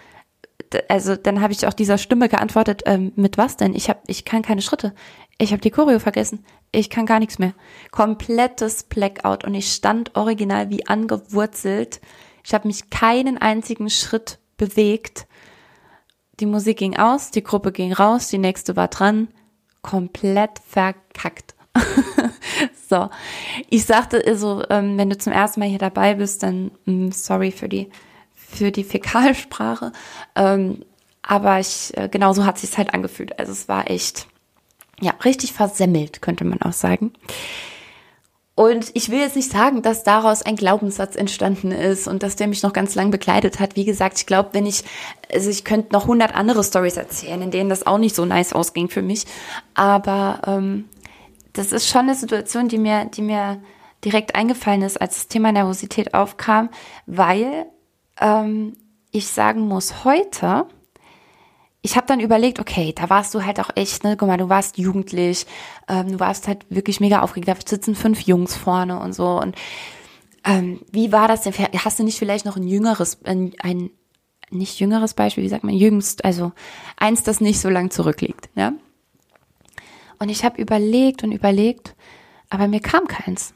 also 0.88 1.18
dann 1.18 1.42
habe 1.42 1.52
ich 1.52 1.68
auch 1.68 1.74
dieser 1.74 1.98
Stimme 1.98 2.30
geantwortet, 2.30 2.84
ähm, 2.86 3.12
mit 3.18 3.38
was 3.38 3.58
denn? 3.58 3.76
Ich 3.76 3.90
habe, 3.90 4.00
ich 4.08 4.24
kann 4.24 4.42
keine 4.42 4.62
Schritte. 4.62 4.94
Ich 5.38 5.52
habe 5.52 5.62
die 5.62 5.72
Choreo 5.72 6.00
vergessen. 6.00 6.46
Ich 6.72 6.90
kann 6.90 7.06
gar 7.06 7.20
nichts 7.20 7.38
mehr. 7.38 7.54
Komplettes 7.92 8.84
Blackout 8.84 9.44
und 9.44 9.56
ich 9.56 9.74
stand 9.74 10.16
original 10.16 10.70
wie 10.70 10.88
angewurzelt. 10.88 12.00
Ich 12.46 12.54
habe 12.54 12.68
mich 12.68 12.90
keinen 12.90 13.38
einzigen 13.38 13.90
Schritt 13.90 14.40
bewegt 14.56 15.28
die 16.42 16.46
Musik 16.48 16.78
ging 16.78 16.98
aus, 16.98 17.32
die 17.32 17.44
Gruppe 17.44 17.72
ging 17.72 17.94
raus, 17.94 18.28
die 18.28 18.38
nächste 18.38 18.76
war 18.76 18.88
dran. 18.88 19.30
Komplett 19.82 20.60
verkackt. 20.68 21.56
so, 22.90 23.10
ich 23.70 23.86
sagte 23.86 24.22
also, 24.26 24.64
ähm, 24.70 24.98
wenn 24.98 25.10
du 25.10 25.18
zum 25.18 25.32
ersten 25.32 25.62
Mal 25.62 25.70
hier 25.70 25.80
dabei 25.80 26.16
bist, 26.16 26.44
dann 26.44 26.72
mm, 26.86 27.12
sorry 27.12 27.52
für 27.52 27.70
die 27.70 27.90
für 28.52 28.72
die 28.72 28.84
Fäkalsprache. 28.84 29.94
Ähm, 30.36 30.84
aber 31.22 31.60
ich, 31.60 31.96
äh, 31.96 32.10
genau 32.10 32.34
so 32.34 32.46
hat 32.46 32.58
sich's 32.58 32.78
halt 32.78 32.94
angefühlt. 32.94 33.40
Also 33.40 33.52
es 33.52 33.70
war 33.70 33.90
echt, 33.90 34.28
ja, 35.00 35.14
richtig 35.24 35.54
versemmelt, 35.54 36.22
könnte 36.22 36.44
man 36.44 36.62
auch 36.62 36.74
sagen. 36.74 37.14
Und 38.62 38.92
ich 38.94 39.10
will 39.10 39.18
jetzt 39.18 39.36
nicht 39.36 39.50
sagen, 39.50 39.82
dass 39.82 40.04
daraus 40.04 40.44
ein 40.44 40.56
Glaubenssatz 40.56 41.16
entstanden 41.16 41.72
ist 41.72 42.08
und 42.08 42.22
dass 42.22 42.36
der 42.36 42.46
mich 42.46 42.62
noch 42.62 42.74
ganz 42.74 42.94
lang 42.94 43.10
begleitet 43.10 43.60
hat. 43.60 43.76
Wie 43.76 43.86
gesagt, 43.86 44.20
ich 44.20 44.28
glaube, 44.28 44.50
wenn 44.52 44.68
ich, 44.68 44.84
also 45.34 45.50
ich 45.50 45.64
könnte 45.64 45.92
noch 45.94 46.06
hundert 46.06 46.36
andere 46.36 46.64
Stories 46.64 46.96
erzählen, 46.96 47.42
in 47.42 47.50
denen 47.50 47.72
das 47.72 47.88
auch 47.88 47.98
nicht 47.98 48.16
so 48.16 48.24
nice 48.24 48.54
ausging 48.54 48.88
für 48.88 49.02
mich. 49.02 49.26
Aber 49.74 50.44
ähm, 50.46 50.86
das 51.54 51.72
ist 51.72 51.88
schon 51.88 52.02
eine 52.02 52.14
Situation, 52.14 52.68
die 52.68 52.78
mir, 52.78 53.06
die 53.06 53.24
mir 53.24 53.64
direkt 54.06 54.36
eingefallen 54.36 54.84
ist, 54.84 55.02
als 55.02 55.16
das 55.16 55.28
Thema 55.28 55.52
Nervosität 55.52 56.14
aufkam, 56.14 56.70
weil 57.08 57.66
ähm, 58.20 58.74
ich 59.10 59.28
sagen 59.28 59.62
muss, 59.62 60.06
heute 60.06 60.68
ich 61.82 61.96
habe 61.96 62.06
dann 62.06 62.20
überlegt, 62.20 62.60
okay, 62.60 62.94
da 62.96 63.10
warst 63.10 63.34
du 63.34 63.44
halt 63.44 63.60
auch 63.60 63.70
echt, 63.76 64.04
ne, 64.04 64.16
guck 64.16 64.28
mal, 64.28 64.38
du 64.38 64.50
warst 64.50 64.78
jugendlich, 64.78 65.48
ähm, 65.88 66.12
du 66.12 66.20
warst 66.20 66.48
halt 66.48 66.66
wirklich 66.70 67.00
mega 67.00 67.22
aufgeregt, 67.22 67.48
da 67.48 67.56
sitzen 67.70 67.96
fünf 67.96 68.22
Jungs 68.22 68.56
vorne 68.56 69.00
und 69.00 69.14
so. 69.14 69.40
Und 69.42 69.56
ähm, 70.46 70.82
wie 70.92 71.12
war 71.12 71.28
das 71.28 71.42
denn? 71.42 71.54
Hast 71.54 72.00
du 72.00 72.04
nicht 72.04 72.20
vielleicht 72.20 72.46
noch 72.46 72.56
ein 72.56 72.68
jüngeres, 72.68 73.20
ein, 73.24 73.54
ein 73.60 73.90
nicht 74.52 74.80
jüngeres 74.80 75.14
Beispiel, 75.16 75.44
wie 75.44 75.50
sagt 75.50 75.64
man, 75.64 75.74
jüngst, 75.74 76.24
also 76.24 76.52
eins, 76.98 77.24
das 77.24 77.42
nicht 77.42 77.60
so 77.60 77.70
lang 77.70 77.90
zurückliegt, 77.90 78.50
ja? 78.56 78.74
Und 80.20 80.30
ich 80.30 80.46
habe 80.46 80.62
überlegt 80.62 81.24
und 81.24 81.32
überlegt, 81.32 81.96
aber 82.50 82.68
mir 82.68 82.80
kam 82.80 83.08
keins 83.08 83.56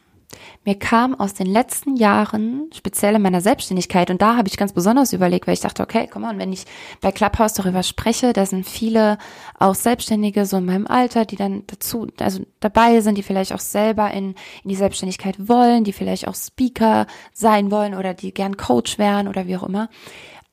mir 0.64 0.78
kam 0.78 1.20
aus 1.20 1.34
den 1.34 1.48
letzten 1.48 1.96
Jahren, 1.96 2.70
speziell 2.74 3.16
in 3.16 3.22
meiner 3.22 3.42
Selbstständigkeit, 3.42 4.10
und 4.10 4.22
da 4.22 4.38
habe 4.38 4.48
ich 4.48 4.58
ganz 4.58 4.74
besonders 4.74 5.14
überlegt, 5.14 5.48
weil 5.48 5.54
ich 5.54 5.60
dachte, 5.60 5.84
okay, 5.84 6.08
komm 6.12 6.24
mal, 6.24 6.38
wenn 6.38 6.54
ich 6.54 6.66
bei 7.02 7.12
Clubhouse 7.12 7.54
darüber 7.54 7.84
spreche, 7.84 8.34
da 8.34 8.46
sind 8.46 8.66
viele 8.68 9.18
auch 9.60 9.76
Selbstständige 9.76 10.46
so 10.46 10.58
in 10.58 10.66
meinem 10.66 10.88
Alter, 10.88 11.26
die 11.26 11.36
dann 11.36 11.64
dazu, 11.68 12.08
also 12.20 12.44
dabei 12.60 13.02
sind, 13.02 13.18
die 13.18 13.24
vielleicht 13.24 13.54
auch 13.54 13.60
selber 13.60 14.12
in, 14.12 14.36
in 14.64 14.70
die 14.70 14.76
Selbstständigkeit 14.76 15.48
wollen, 15.48 15.84
die 15.84 15.94
vielleicht 15.94 16.28
auch 16.28 16.36
Speaker 16.36 17.08
sein 17.34 17.72
wollen 17.72 17.96
oder 17.96 18.14
die 18.14 18.34
gern 18.34 18.58
Coach 18.58 18.98
wären 18.98 19.28
oder 19.28 19.48
wie 19.48 19.58
auch 19.58 19.64
immer. 19.64 19.90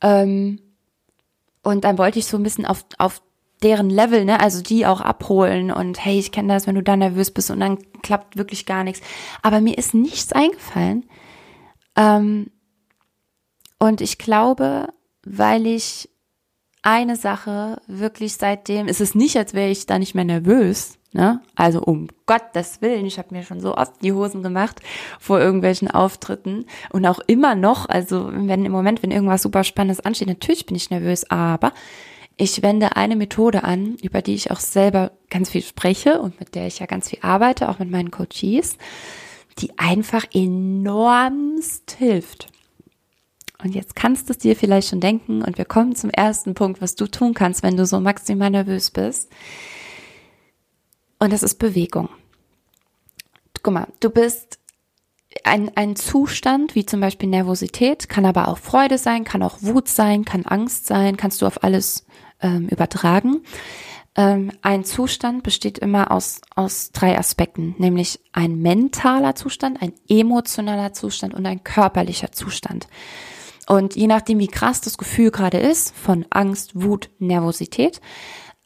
Ähm, 0.01 0.61
und 1.63 1.85
dann 1.85 1.99
wollte 1.99 2.19
ich 2.19 2.27
so 2.27 2.37
ein 2.37 2.43
bisschen 2.43 2.67
auf, 2.67 2.85
auf 2.99 3.23
deren 3.63 3.91
Level, 3.91 4.25
ne, 4.25 4.41
also 4.41 4.63
die 4.63 4.87
auch 4.87 5.01
abholen 5.01 5.71
und 5.71 6.05
hey, 6.05 6.19
ich 6.19 6.33
kenne 6.33 6.53
das, 6.53 6.67
wenn 6.67 6.75
du 6.75 6.83
da 6.83 6.97
nervös 6.97 7.31
bist 7.31 7.51
und 7.51 7.61
dann 7.61 7.79
klappt 8.03 8.37
wirklich 8.37 8.67
gar 8.67 8.85
nichts. 8.85 9.01
Aber 9.43 9.61
mir 9.61 9.79
ist 9.79 9.95
nichts 9.95 10.33
eingefallen. 10.33 11.05
Ähm, 11.97 12.51
und 13.79 14.01
ich 14.01 14.19
glaube, 14.19 14.89
weil 15.25 15.67
ich 15.67 16.09
eine 16.83 17.17
Sache 17.17 17.81
wirklich 17.87 18.35
seitdem, 18.35 18.89
ist 18.89 19.01
es 19.01 19.15
nicht, 19.15 19.37
als 19.37 19.55
wäre 19.55 19.71
ich 19.71 19.87
da 19.87 19.99
nicht 19.99 20.15
mehr 20.15 20.25
nervös, 20.25 20.99
ne? 21.13 21.41
Also 21.55 21.81
um 21.81 22.09
Gottes 22.27 22.83
Willen, 22.83 23.07
ich 23.07 23.19
habe 23.19 23.35
mir 23.35 23.45
schon 23.45 23.61
so 23.61 23.77
oft 23.77 24.03
die 24.03 24.13
Hosen 24.13 24.43
gemacht 24.43 24.81
vor 25.21 25.39
irgendwelchen 25.39 25.89
Auftritten 25.89 26.67
und 26.91 27.07
auch 27.07 27.21
immer 27.27 27.55
noch, 27.55 27.89
also 27.89 28.31
wenn 28.33 28.65
im 28.65 28.73
Moment, 28.73 29.03
wenn 29.03 29.13
irgendwas 29.13 29.43
super 29.43 29.63
Spannendes 29.63 30.05
ansteht, 30.05 30.29
natürlich 30.29 30.67
bin 30.67 30.77
ich 30.77 30.91
nervös, 30.91 31.31
aber 31.31 31.73
ich 32.37 32.63
wende 32.63 32.97
eine 32.97 33.17
Methode 33.17 33.65
an, 33.65 33.97
über 34.03 34.23
die 34.23 34.35
ich 34.35 34.51
auch 34.51 34.61
selber 34.61 35.13
ganz 35.31 35.51
viel 35.51 35.63
spreche 35.63 36.21
und 36.21 36.39
mit 36.41 36.55
der 36.55 36.67
ich 36.67 36.79
ja 36.79 36.87
ganz 36.87 37.11
viel 37.11 37.21
arbeite, 37.23 37.69
auch 37.69 37.79
mit 37.79 37.91
meinen 37.91 38.11
Coaches, 38.11 38.77
die 39.59 39.79
einfach 39.79 40.25
enormst 40.33 41.93
hilft. 41.93 42.49
Und 43.63 43.75
jetzt 43.75 43.95
kannst 43.95 44.29
du 44.29 44.33
es 44.33 44.39
dir 44.39 44.57
vielleicht 44.57 44.89
schon 44.89 45.01
denken 45.01 45.43
und 45.43 45.57
wir 45.57 45.65
kommen 45.65 45.95
zum 45.95 46.11
ersten 46.11 46.55
Punkt, 46.55 46.81
was 46.81 46.97
du 46.97 47.07
tun 47.07 47.33
kannst, 47.33 47.63
wenn 47.63 47.77
du 47.77 47.87
so 47.87 48.01
maximal 48.01 48.51
nervös 48.51 48.91
bist. 48.91 49.31
Und 51.19 51.33
das 51.33 51.45
ist 51.45 51.61
Bewegung. 51.61 52.09
Guck 53.63 53.75
mal, 53.75 53.87
du 54.01 54.11
bist 54.11 54.59
ein, 55.45 55.71
ein 55.77 55.95
Zustand, 55.95 56.75
wie 56.75 56.85
zum 56.85 57.01
Beispiel 57.01 57.29
Nervosität, 57.29 58.09
kann 58.09 58.27
aber 58.27 58.49
auch 58.49 58.59
Freude 58.59 58.99
sein, 58.99 59.23
kann 59.23 59.43
auch 59.43 59.63
Wut 59.63 59.89
sein, 59.89 60.25
kann 60.25 60.45
Angst 60.45 60.87
sein, 60.87 61.17
kannst 61.17 61.41
du 61.41 61.47
auf 61.47 61.63
alles 61.63 62.07
ähm, 62.43 62.69
übertragen. 62.69 63.43
Ähm, 64.15 64.53
ein 64.61 64.85
Zustand 64.85 65.43
besteht 65.43 65.79
immer 65.79 66.11
aus, 66.11 66.43
aus 66.55 66.91
drei 66.93 67.19
Aspekten, 67.19 67.75
nämlich 67.79 68.21
ein 68.33 68.61
mentaler 68.61 69.35
Zustand, 69.35 69.81
ein 69.81 69.95
emotionaler 70.09 70.93
Zustand 70.93 71.33
und 71.33 71.47
ein 71.47 71.65
körperlicher 71.65 72.31
Zustand. 72.33 72.89
Und 73.67 73.97
je 73.97 74.07
nachdem, 74.07 74.39
wie 74.39 74.49
krass 74.49 74.81
das 74.81 74.99
Gefühl 74.99 75.31
gerade 75.31 75.59
ist, 75.59 75.95
von 75.97 76.27
Angst, 76.31 76.73
Wut, 76.75 77.09
Nervosität, 77.21 78.01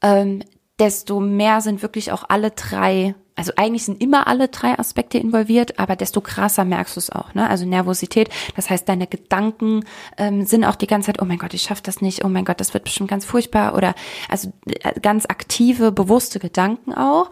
ähm, 0.02 0.42
desto 0.78 1.20
mehr 1.20 1.60
sind 1.60 1.82
wirklich 1.82 2.12
auch 2.12 2.24
alle 2.28 2.50
drei, 2.50 3.14
also 3.36 3.52
eigentlich 3.56 3.84
sind 3.84 4.02
immer 4.02 4.26
alle 4.26 4.48
drei 4.48 4.78
Aspekte 4.78 5.18
involviert, 5.18 5.78
aber 5.78 5.94
desto 5.94 6.22
krasser 6.22 6.64
merkst 6.64 6.96
du 6.96 7.00
es 7.00 7.10
auch. 7.10 7.34
Ne? 7.34 7.48
Also 7.48 7.66
Nervosität, 7.66 8.30
das 8.56 8.70
heißt, 8.70 8.88
deine 8.88 9.06
Gedanken 9.06 9.84
ähm, 10.16 10.44
sind 10.46 10.64
auch 10.64 10.74
die 10.74 10.86
ganze 10.86 11.06
Zeit, 11.06 11.20
oh 11.20 11.26
mein 11.26 11.38
Gott, 11.38 11.52
ich 11.52 11.62
schaff 11.62 11.82
das 11.82 12.00
nicht, 12.00 12.24
oh 12.24 12.28
mein 12.28 12.46
Gott, 12.46 12.60
das 12.60 12.72
wird 12.72 12.84
bestimmt 12.84 13.10
ganz 13.10 13.26
furchtbar 13.26 13.74
oder 13.74 13.94
also 14.28 14.52
äh, 14.66 14.98
ganz 15.00 15.26
aktive, 15.26 15.92
bewusste 15.92 16.38
Gedanken 16.38 16.94
auch. 16.94 17.30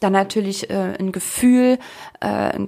Dann 0.00 0.12
natürlich 0.12 0.68
äh, 0.68 0.94
ein 0.98 1.10
Gefühl, 1.10 1.78
äh, 2.20 2.58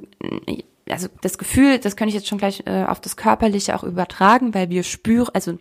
also 0.90 1.09
das 1.21 1.37
Gefühl, 1.37 1.78
das 1.78 1.97
könnte 1.97 2.09
ich 2.09 2.14
jetzt 2.14 2.28
schon 2.28 2.38
gleich 2.38 2.62
äh, 2.66 2.85
auf 2.85 3.00
das 3.00 3.18
Körperliche 3.18 3.75
auch 3.76 3.85
übertragen, 3.85 4.54
weil 4.54 4.71
wir 4.71 4.83
spüren, 4.83 5.28
also 5.35 5.59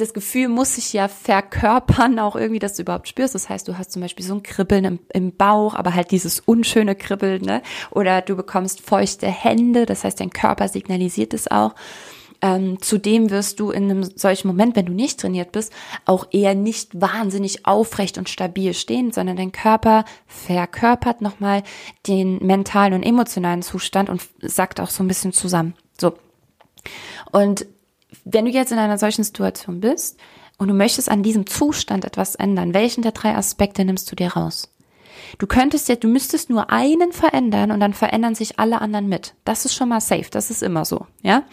das 0.00 0.14
Gefühl 0.14 0.48
muss 0.48 0.76
sich 0.76 0.92
ja 0.92 1.08
verkörpern, 1.08 2.18
auch 2.18 2.36
irgendwie, 2.36 2.58
dass 2.58 2.74
du 2.74 2.82
überhaupt 2.82 3.08
spürst. 3.08 3.34
Das 3.34 3.48
heißt, 3.48 3.68
du 3.68 3.78
hast 3.78 3.92
zum 3.92 4.02
Beispiel 4.02 4.24
so 4.24 4.34
ein 4.34 4.42
Kribbeln 4.42 4.84
im, 4.84 4.98
im, 5.12 5.36
Bauch, 5.36 5.74
aber 5.74 5.94
halt 5.94 6.10
dieses 6.10 6.40
unschöne 6.40 6.94
Kribbeln, 6.94 7.42
ne? 7.42 7.62
Oder 7.90 8.22
du 8.22 8.36
bekommst 8.36 8.80
feuchte 8.80 9.26
Hände, 9.26 9.86
das 9.86 10.04
heißt, 10.04 10.20
dein 10.20 10.30
Körper 10.30 10.68
signalisiert 10.68 11.34
es 11.34 11.50
auch. 11.50 11.74
Ähm, 12.42 12.80
zudem 12.80 13.28
wirst 13.28 13.60
du 13.60 13.70
in 13.70 13.90
einem 13.90 14.02
solchen 14.02 14.48
Moment, 14.48 14.74
wenn 14.74 14.86
du 14.86 14.92
nicht 14.92 15.20
trainiert 15.20 15.52
bist, 15.52 15.72
auch 16.06 16.28
eher 16.30 16.54
nicht 16.54 16.98
wahnsinnig 16.98 17.66
aufrecht 17.66 18.16
und 18.16 18.30
stabil 18.30 18.72
stehen, 18.72 19.12
sondern 19.12 19.36
dein 19.36 19.52
Körper 19.52 20.06
verkörpert 20.26 21.20
nochmal 21.20 21.62
den 22.06 22.38
mentalen 22.38 22.94
und 22.94 23.02
emotionalen 23.02 23.60
Zustand 23.60 24.08
und 24.08 24.22
sagt 24.40 24.80
auch 24.80 24.88
so 24.88 25.04
ein 25.04 25.08
bisschen 25.08 25.34
zusammen. 25.34 25.74
So. 25.98 26.14
Und 27.30 27.66
wenn 28.24 28.44
du 28.44 28.50
jetzt 28.50 28.72
in 28.72 28.78
einer 28.78 28.98
solchen 28.98 29.24
Situation 29.24 29.80
bist 29.80 30.18
und 30.58 30.68
du 30.68 30.74
möchtest 30.74 31.08
an 31.08 31.22
diesem 31.22 31.46
Zustand 31.46 32.04
etwas 32.04 32.34
ändern, 32.34 32.74
welchen 32.74 33.02
der 33.02 33.12
drei 33.12 33.34
Aspekte 33.34 33.84
nimmst 33.84 34.10
du 34.10 34.16
dir 34.16 34.28
raus? 34.32 34.72
Du 35.38 35.46
könntest 35.46 35.88
ja, 35.88 35.96
du 35.96 36.08
müsstest 36.08 36.50
nur 36.50 36.70
einen 36.70 37.12
verändern 37.12 37.70
und 37.70 37.80
dann 37.80 37.94
verändern 37.94 38.34
sich 38.34 38.58
alle 38.58 38.80
anderen 38.80 39.08
mit. 39.08 39.34
Das 39.44 39.64
ist 39.64 39.74
schon 39.74 39.88
mal 39.88 40.00
safe. 40.00 40.30
Das 40.30 40.50
ist 40.50 40.62
immer 40.62 40.84
so, 40.84 41.06
ja? 41.22 41.44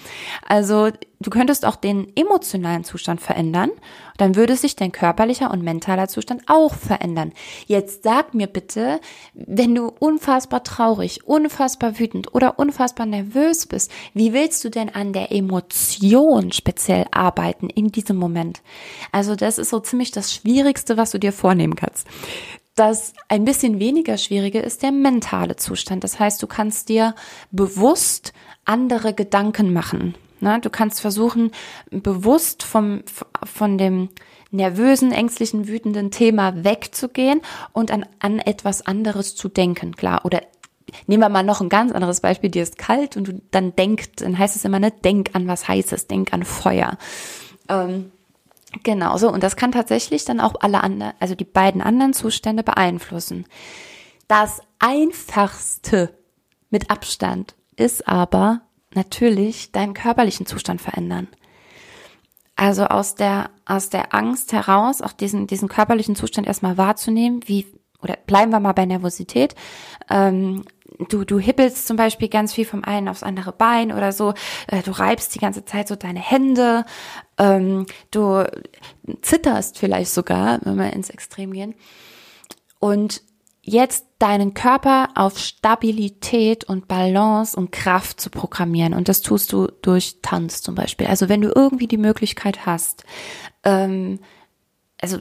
Also, 0.45 0.89
du 1.19 1.29
könntest 1.29 1.65
auch 1.65 1.75
den 1.75 2.11
emotionalen 2.15 2.83
Zustand 2.83 3.21
verändern. 3.21 3.71
Dann 4.17 4.35
würde 4.35 4.55
sich 4.55 4.75
dein 4.75 4.91
körperlicher 4.91 5.51
und 5.51 5.63
mentaler 5.63 6.07
Zustand 6.07 6.43
auch 6.47 6.73
verändern. 6.73 7.33
Jetzt 7.65 8.03
sag 8.03 8.33
mir 8.33 8.47
bitte, 8.47 8.99
wenn 9.33 9.75
du 9.75 9.87
unfassbar 9.87 10.63
traurig, 10.63 11.25
unfassbar 11.25 11.99
wütend 11.99 12.33
oder 12.33 12.59
unfassbar 12.59 13.05
nervös 13.05 13.67
bist, 13.67 13.91
wie 14.13 14.33
willst 14.33 14.63
du 14.63 14.69
denn 14.69 14.89
an 14.93 15.13
der 15.13 15.31
Emotion 15.31 16.51
speziell 16.51 17.05
arbeiten 17.11 17.69
in 17.69 17.89
diesem 17.89 18.17
Moment? 18.17 18.61
Also, 19.11 19.35
das 19.35 19.57
ist 19.57 19.69
so 19.69 19.79
ziemlich 19.79 20.11
das 20.11 20.33
Schwierigste, 20.33 20.97
was 20.97 21.11
du 21.11 21.19
dir 21.19 21.33
vornehmen 21.33 21.75
kannst. 21.75 22.07
Das 22.77 23.13
ein 23.27 23.43
bisschen 23.43 23.79
weniger 23.79 24.17
schwierige 24.17 24.59
ist 24.59 24.83
der 24.83 24.91
mentale 24.91 25.55
Zustand. 25.55 26.03
Das 26.03 26.19
heißt, 26.19 26.41
du 26.43 26.45
kannst 26.45 26.89
dir 26.89 27.15
bewusst 27.49 28.33
andere 28.65 29.15
Gedanken 29.15 29.73
machen. 29.73 30.13
Ne? 30.41 30.59
Du 30.61 30.69
kannst 30.69 31.01
versuchen, 31.01 31.49
bewusst 31.89 32.61
vom, 32.61 33.01
von 33.43 33.79
dem 33.79 34.09
nervösen, 34.51 35.11
ängstlichen, 35.11 35.67
wütenden 35.67 36.11
Thema 36.11 36.63
wegzugehen 36.63 37.41
und 37.73 37.89
an, 37.89 38.05
an 38.19 38.37
etwas 38.37 38.85
anderes 38.85 39.35
zu 39.35 39.49
denken, 39.49 39.95
klar. 39.95 40.23
Oder 40.23 40.43
nehmen 41.07 41.23
wir 41.23 41.29
mal 41.29 41.41
noch 41.41 41.61
ein 41.61 41.69
ganz 41.69 41.91
anderes 41.91 42.21
Beispiel, 42.21 42.51
dir 42.51 42.61
ist 42.61 42.77
kalt 42.77 43.17
und 43.17 43.27
du 43.27 43.41
dann 43.49 43.75
denkst, 43.75 44.17
dann 44.17 44.37
heißt 44.37 44.55
es 44.55 44.65
immer, 44.65 44.79
ne, 44.79 44.91
denk 44.91 45.31
an 45.33 45.47
was 45.47 45.67
Heißes, 45.67 46.05
denk 46.05 46.31
an 46.31 46.43
Feuer. 46.43 46.99
Ähm, 47.69 48.11
Genau 48.83 49.17
so. 49.17 49.31
Und 49.31 49.43
das 49.43 49.55
kann 49.55 49.71
tatsächlich 49.71 50.25
dann 50.25 50.39
auch 50.39 50.55
alle 50.59 50.83
anderen, 50.83 51.13
also 51.19 51.35
die 51.35 51.45
beiden 51.45 51.81
anderen 51.81 52.13
Zustände 52.13 52.63
beeinflussen. 52.63 53.45
Das 54.27 54.61
einfachste 54.79 56.17
mit 56.69 56.91
Abstand 56.91 57.55
ist 57.75 58.07
aber 58.07 58.61
natürlich 58.93 59.71
deinen 59.71 59.93
körperlichen 59.93 60.45
Zustand 60.45 60.81
verändern. 60.81 61.27
Also 62.55 62.85
aus 62.85 63.15
der, 63.15 63.51
aus 63.65 63.89
der 63.89 64.15
Angst 64.15 64.51
heraus, 64.51 65.01
auch 65.01 65.13
diesen, 65.13 65.45
diesen 65.47 65.69
körperlichen 65.69 66.15
Zustand 66.15 66.47
erstmal 66.47 66.77
wahrzunehmen, 66.77 67.41
wie, 67.45 67.67
oder 68.01 68.17
bleiben 68.25 68.51
wir 68.51 68.59
mal 68.59 68.73
bei 68.73 68.85
Nervosität, 68.85 69.53
ähm, 70.09 70.63
du, 71.09 71.23
du 71.23 71.39
hippelst 71.39 71.87
zum 71.87 71.97
Beispiel 71.97 72.29
ganz 72.29 72.53
viel 72.53 72.65
vom 72.65 72.83
einen 72.83 73.07
aufs 73.07 73.23
andere 73.23 73.51
Bein 73.51 73.91
oder 73.91 74.11
so, 74.11 74.33
äh, 74.67 74.81
du 74.83 74.91
reibst 74.91 75.35
die 75.35 75.39
ganze 75.39 75.65
Zeit 75.65 75.87
so 75.87 75.95
deine 75.95 76.19
Hände, 76.19 76.85
ähm, 77.37 77.85
du 78.11 78.43
zitterst 79.21 79.77
vielleicht 79.77 80.11
sogar, 80.11 80.59
wenn 80.63 80.75
wir 80.75 80.93
ins 80.93 81.09
Extrem 81.09 81.51
gehen. 81.51 81.75
Und 82.79 83.21
jetzt 83.61 84.05
deinen 84.17 84.53
Körper 84.53 85.09
auf 85.15 85.37
Stabilität 85.37 86.63
und 86.63 86.87
Balance 86.87 87.57
und 87.57 87.71
Kraft 87.71 88.21
zu 88.21 88.29
programmieren. 88.29 88.93
Und 88.93 89.09
das 89.09 89.21
tust 89.21 89.51
du 89.51 89.67
durch 89.81 90.19
Tanz 90.21 90.61
zum 90.61 90.73
Beispiel. 90.73 91.07
Also 91.07 91.27
wenn 91.27 91.41
du 91.41 91.51
irgendwie 91.53 91.87
die 91.87 91.97
Möglichkeit 91.97 92.65
hast, 92.65 93.03
ähm, 93.63 94.19
also 95.01 95.19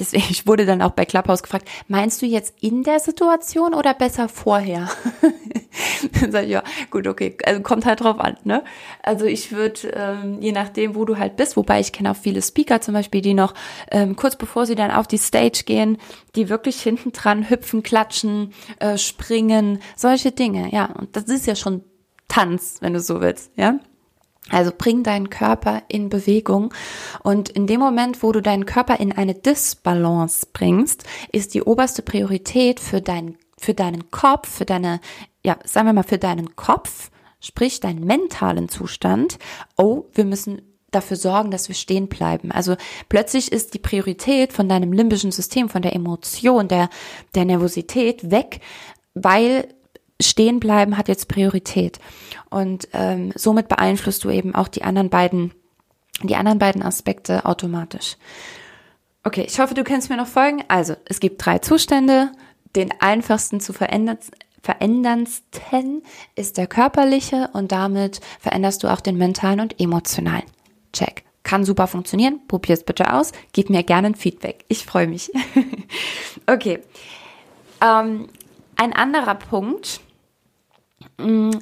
Deswegen, 0.00 0.24
ich 0.30 0.46
wurde 0.46 0.66
dann 0.66 0.82
auch 0.82 0.92
bei 0.92 1.04
Clubhouse 1.04 1.42
gefragt, 1.42 1.68
meinst 1.86 2.22
du 2.22 2.26
jetzt 2.26 2.54
in 2.60 2.82
der 2.82 2.98
Situation 2.98 3.74
oder 3.74 3.94
besser 3.94 4.28
vorher? 4.28 4.88
dann 6.20 6.32
sag 6.32 6.44
ich, 6.44 6.50
ja, 6.50 6.62
gut, 6.90 7.06
okay, 7.06 7.36
also 7.44 7.60
kommt 7.60 7.86
halt 7.86 8.00
drauf 8.00 8.18
an, 8.18 8.36
ne? 8.44 8.64
Also 9.02 9.26
ich 9.26 9.52
würde, 9.52 9.88
ähm, 9.94 10.38
je 10.40 10.52
nachdem, 10.52 10.94
wo 10.94 11.04
du 11.04 11.18
halt 11.18 11.36
bist, 11.36 11.56
wobei 11.56 11.80
ich 11.80 11.92
kenne 11.92 12.10
auch 12.10 12.16
viele 12.16 12.42
Speaker 12.42 12.80
zum 12.80 12.94
Beispiel, 12.94 13.20
die 13.20 13.34
noch 13.34 13.54
ähm, 13.90 14.16
kurz 14.16 14.36
bevor 14.36 14.66
sie 14.66 14.74
dann 14.74 14.90
auf 14.90 15.06
die 15.06 15.18
Stage 15.18 15.62
gehen, 15.66 15.98
die 16.34 16.48
wirklich 16.48 16.80
hinten 16.80 17.12
dran 17.12 17.50
hüpfen, 17.50 17.82
klatschen, 17.82 18.52
äh, 18.78 18.96
springen, 18.98 19.80
solche 19.96 20.32
Dinge, 20.32 20.72
ja. 20.72 20.86
Und 20.86 21.14
das 21.14 21.24
ist 21.24 21.46
ja 21.46 21.54
schon 21.54 21.84
Tanz, 22.28 22.78
wenn 22.80 22.94
du 22.94 23.00
so 23.00 23.20
willst, 23.20 23.52
ja. 23.56 23.78
Also 24.48 24.72
bring 24.76 25.02
deinen 25.02 25.30
Körper 25.30 25.82
in 25.88 26.08
Bewegung 26.08 26.72
und 27.22 27.50
in 27.50 27.66
dem 27.66 27.78
Moment, 27.78 28.22
wo 28.22 28.32
du 28.32 28.40
deinen 28.40 28.66
Körper 28.66 28.98
in 28.98 29.12
eine 29.12 29.34
Disbalance 29.34 30.46
bringst, 30.52 31.04
ist 31.30 31.54
die 31.54 31.62
oberste 31.62 32.02
Priorität 32.02 32.80
für 32.80 33.00
deinen 33.00 33.36
für 33.58 33.74
deinen 33.74 34.10
Kopf, 34.10 34.48
für 34.48 34.64
deine 34.64 35.00
ja, 35.44 35.58
sagen 35.64 35.86
wir 35.86 35.92
mal 35.92 36.02
für 36.02 36.18
deinen 36.18 36.56
Kopf, 36.56 37.10
sprich 37.40 37.80
deinen 37.80 38.04
mentalen 38.04 38.68
Zustand. 38.68 39.38
Oh, 39.76 40.04
wir 40.14 40.24
müssen 40.24 40.62
dafür 40.90 41.16
sorgen, 41.16 41.50
dass 41.50 41.68
wir 41.68 41.74
stehen 41.74 42.08
bleiben. 42.08 42.50
Also 42.50 42.76
plötzlich 43.08 43.52
ist 43.52 43.74
die 43.74 43.78
Priorität 43.78 44.52
von 44.52 44.68
deinem 44.68 44.92
limbischen 44.92 45.32
System, 45.32 45.68
von 45.68 45.82
der 45.82 45.94
Emotion, 45.94 46.68
der 46.68 46.90
der 47.34 47.44
Nervosität 47.44 48.30
weg, 48.30 48.60
weil 49.14 49.68
stehen 50.20 50.60
bleiben 50.60 50.96
hat 50.96 51.08
jetzt 51.08 51.28
Priorität. 51.28 51.98
Und 52.48 52.88
ähm, 52.92 53.32
somit 53.34 53.68
beeinflusst 53.68 54.24
du 54.24 54.30
eben 54.30 54.54
auch 54.54 54.68
die 54.68 54.82
anderen 54.82 55.10
beiden, 55.10 55.52
die 56.22 56.36
anderen 56.36 56.58
beiden 56.58 56.82
Aspekte 56.82 57.44
automatisch. 57.44 58.16
Okay, 59.22 59.44
ich 59.46 59.60
hoffe, 59.60 59.74
du 59.74 59.84
kannst 59.84 60.08
mir 60.08 60.16
noch 60.16 60.26
folgen. 60.26 60.64
Also, 60.68 60.94
es 61.04 61.20
gibt 61.20 61.44
drei 61.44 61.58
Zustände. 61.58 62.30
Den 62.76 62.90
einfachsten 63.00 63.60
zu 63.60 63.72
verändern, 63.72 64.18
veränderndsten 64.62 66.02
ist 66.36 66.56
der 66.56 66.66
körperliche 66.66 67.50
und 67.52 67.72
damit 67.72 68.20
veränderst 68.38 68.82
du 68.82 68.88
auch 68.88 69.00
den 69.00 69.16
mentalen 69.16 69.60
und 69.60 69.80
emotionalen. 69.80 70.44
Check. 70.92 71.24
kann 71.42 71.64
super 71.64 71.86
funktionieren. 71.86 72.40
Probier 72.48 72.74
es 72.74 72.84
bitte 72.84 73.12
aus. 73.12 73.32
Gib 73.52 73.70
mir 73.70 73.82
gerne 73.82 74.08
ein 74.08 74.14
Feedback. 74.14 74.64
Ich 74.68 74.84
freue 74.84 75.08
mich. 75.08 75.32
okay. 76.46 76.80
Ähm, 77.82 78.28
ein 78.76 78.92
anderer 78.92 79.34
Punkt 79.34 80.00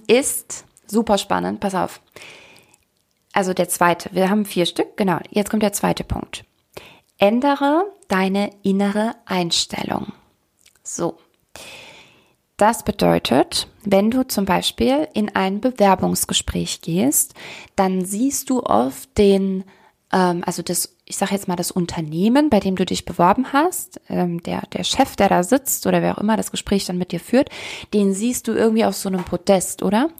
ist 0.06 0.64
super 0.86 1.18
spannend. 1.18 1.60
Pass 1.60 1.74
auf. 1.74 2.00
Also 3.32 3.54
der 3.54 3.68
zweite. 3.68 4.10
Wir 4.12 4.30
haben 4.30 4.44
vier 4.44 4.66
Stück. 4.66 4.96
Genau. 4.96 5.18
Jetzt 5.30 5.50
kommt 5.50 5.62
der 5.62 5.72
zweite 5.72 6.04
Punkt. 6.04 6.44
Ändere 7.18 7.84
deine 8.08 8.50
innere 8.62 9.14
Einstellung. 9.26 10.12
So. 10.82 11.18
Das 12.56 12.82
bedeutet, 12.82 13.68
wenn 13.84 14.10
du 14.10 14.26
zum 14.26 14.44
Beispiel 14.44 15.06
in 15.14 15.34
ein 15.36 15.60
Bewerbungsgespräch 15.60 16.80
gehst, 16.80 17.34
dann 17.76 18.04
siehst 18.04 18.50
du 18.50 18.64
oft 18.64 19.16
den, 19.16 19.62
ähm, 20.12 20.42
also 20.44 20.62
das, 20.62 20.96
ich 21.04 21.16
sage 21.16 21.32
jetzt 21.34 21.48
mal 21.48 21.56
das 21.56 21.70
Unternehmen, 21.70 22.50
bei 22.50 22.60
dem 22.60 22.76
du 22.76 22.84
dich 22.84 23.04
beworben 23.04 23.52
hast, 23.52 24.00
ähm, 24.08 24.42
der, 24.42 24.62
der 24.72 24.84
Chef, 24.84 25.16
der 25.16 25.28
da 25.28 25.42
sitzt 25.42 25.86
oder 25.86 26.02
wer 26.02 26.16
auch 26.16 26.20
immer 26.20 26.36
das 26.36 26.50
Gespräch 26.50 26.86
dann 26.86 26.98
mit 26.98 27.12
dir 27.12 27.20
führt, 27.20 27.50
den 27.92 28.14
siehst 28.14 28.48
du 28.48 28.52
irgendwie 28.52 28.84
auf 28.84 28.94
so 28.94 29.08
einem 29.08 29.24
Podest, 29.24 29.82
oder? 29.82 30.10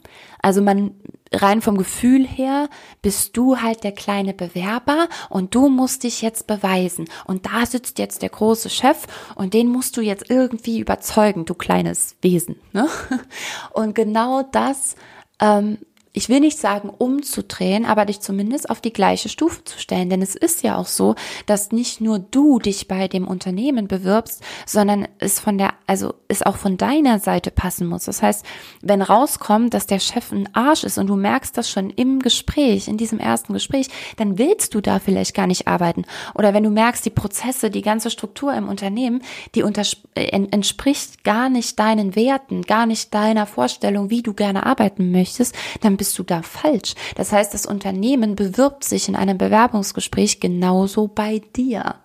Also 0.41 0.61
man 0.61 0.91
rein 1.31 1.61
vom 1.61 1.77
Gefühl 1.77 2.25
her 2.25 2.69
bist 3.01 3.37
du 3.37 3.57
halt 3.57 3.83
der 3.83 3.91
kleine 3.91 4.33
Bewerber 4.33 5.07
und 5.29 5.53
du 5.53 5.69
musst 5.69 6.03
dich 6.03 6.21
jetzt 6.21 6.47
beweisen. 6.47 7.05
Und 7.25 7.45
da 7.45 7.65
sitzt 7.65 7.99
jetzt 7.99 8.21
der 8.21 8.29
große 8.29 8.69
Chef 8.69 9.05
und 9.35 9.53
den 9.53 9.67
musst 9.67 9.97
du 9.97 10.01
jetzt 10.01 10.29
irgendwie 10.29 10.79
überzeugen, 10.79 11.45
du 11.45 11.53
kleines 11.53 12.15
Wesen. 12.21 12.55
Ne? 12.73 12.87
Und 13.73 13.95
genau 13.95 14.43
das 14.43 14.95
ähm, 15.39 15.77
ich 16.11 16.27
will 16.27 16.39
nicht 16.39 16.57
sagen 16.57 16.89
umzudrehen, 16.89 17.85
aber 17.85 18.05
dich 18.05 18.19
zumindest 18.19 18.69
auf 18.69 18.81
die 18.81 18.91
gleiche 18.91 19.29
Stufe 19.29 19.63
zu 19.63 19.77
stellen. 19.77 20.09
Denn 20.09 20.23
es 20.23 20.35
ist 20.35 20.63
ja 20.63 20.75
auch 20.75 20.87
so, 20.87 21.13
dass 21.45 21.71
nicht 21.71 22.01
nur 22.01 22.17
du 22.17 22.57
dich 22.57 22.87
bei 22.87 23.07
dem 23.07 23.27
Unternehmen 23.27 23.87
bewirbst, 23.87 24.41
sondern 24.65 25.07
es 25.19 25.39
von 25.39 25.59
der, 25.59 25.73
also 25.85 26.15
es 26.27 26.41
auch 26.41 26.57
von 26.57 26.77
deiner 26.77 27.19
Seite 27.19 27.51
passen 27.51 27.85
muss. 27.85 28.05
Das 28.05 28.23
heißt, 28.23 28.43
wenn 28.81 29.03
rauskommt, 29.03 29.73
dass 29.75 29.85
der 29.85 29.99
Chef 29.99 30.31
ein 30.31 30.49
Arsch 30.55 30.83
ist 30.83 30.97
und 30.97 31.07
du 31.07 31.15
merkst 31.15 31.55
das 31.55 31.69
schon 31.69 31.91
im 31.91 32.19
Gespräch, 32.19 32.87
in 32.87 32.97
diesem 32.97 33.19
ersten 33.19 33.53
Gespräch, 33.53 33.89
dann 34.17 34.39
willst 34.39 34.73
du 34.73 34.81
da 34.81 34.97
vielleicht 34.97 35.35
gar 35.35 35.45
nicht 35.45 35.67
arbeiten. 35.67 36.05
Oder 36.33 36.55
wenn 36.55 36.63
du 36.63 36.71
merkst, 36.71 37.05
die 37.05 37.11
Prozesse, 37.11 37.69
die 37.69 37.83
ganze 37.83 38.09
Struktur 38.09 38.53
im 38.55 38.67
Unternehmen, 38.67 39.21
die 39.53 39.61
äh, 39.61 40.25
entspricht 40.31 41.23
gar 41.23 41.49
nicht 41.49 41.77
deinen 41.77 42.15
Werten, 42.15 42.63
gar 42.63 42.87
nicht 42.87 43.13
deiner 43.13 43.45
Vorstellung, 43.45 44.09
wie 44.09 44.23
du 44.23 44.33
gerne 44.33 44.65
arbeiten 44.65 45.11
möchtest, 45.11 45.55
dann 45.81 45.98
bist 45.99 46.17
du 46.17 46.23
da 46.23 46.41
falsch. 46.41 46.95
Das 47.15 47.31
heißt, 47.31 47.53
das 47.53 47.67
Unternehmen 47.67 48.35
bewirbt 48.35 48.85
sich 48.85 49.09
in 49.09 49.15
einem 49.15 49.37
Bewerbungsgespräch 49.37 50.39
genauso 50.39 51.07
bei 51.07 51.41
dir. 51.55 51.95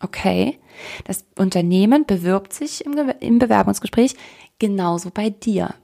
Okay? 0.00 0.58
Das 1.04 1.24
Unternehmen 1.36 2.06
bewirbt 2.06 2.54
sich 2.54 2.84
im, 2.84 2.96
im 3.20 3.38
Bewerbungsgespräch 3.38 4.16
genauso 4.58 5.10
bei 5.10 5.30
dir. 5.30 5.74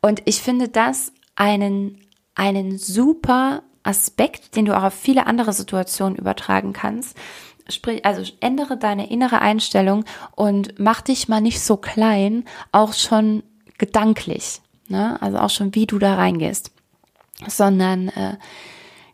Und 0.00 0.22
ich 0.24 0.40
finde 0.40 0.68
das 0.68 1.12
einen, 1.34 1.98
einen 2.36 2.78
super 2.78 3.64
Aspekt, 3.82 4.54
den 4.54 4.66
du 4.66 4.76
auch 4.76 4.84
auf 4.84 4.94
viele 4.94 5.26
andere 5.26 5.52
Situationen 5.52 6.16
übertragen 6.16 6.72
kannst. 6.72 7.16
Sprich, 7.68 8.04
also 8.04 8.22
ändere 8.40 8.76
deine 8.76 9.10
innere 9.10 9.40
Einstellung 9.40 10.04
und 10.36 10.78
mach 10.78 11.00
dich 11.00 11.28
mal 11.28 11.40
nicht 11.40 11.60
so 11.60 11.76
klein, 11.76 12.44
auch 12.70 12.92
schon 12.92 13.42
gedanklich. 13.78 14.60
Ne? 14.90 15.20
Also 15.22 15.38
auch 15.38 15.50
schon, 15.50 15.74
wie 15.74 15.86
du 15.86 15.98
da 15.98 16.16
reingehst. 16.16 16.72
Sondern 17.46 18.08
äh, 18.08 18.36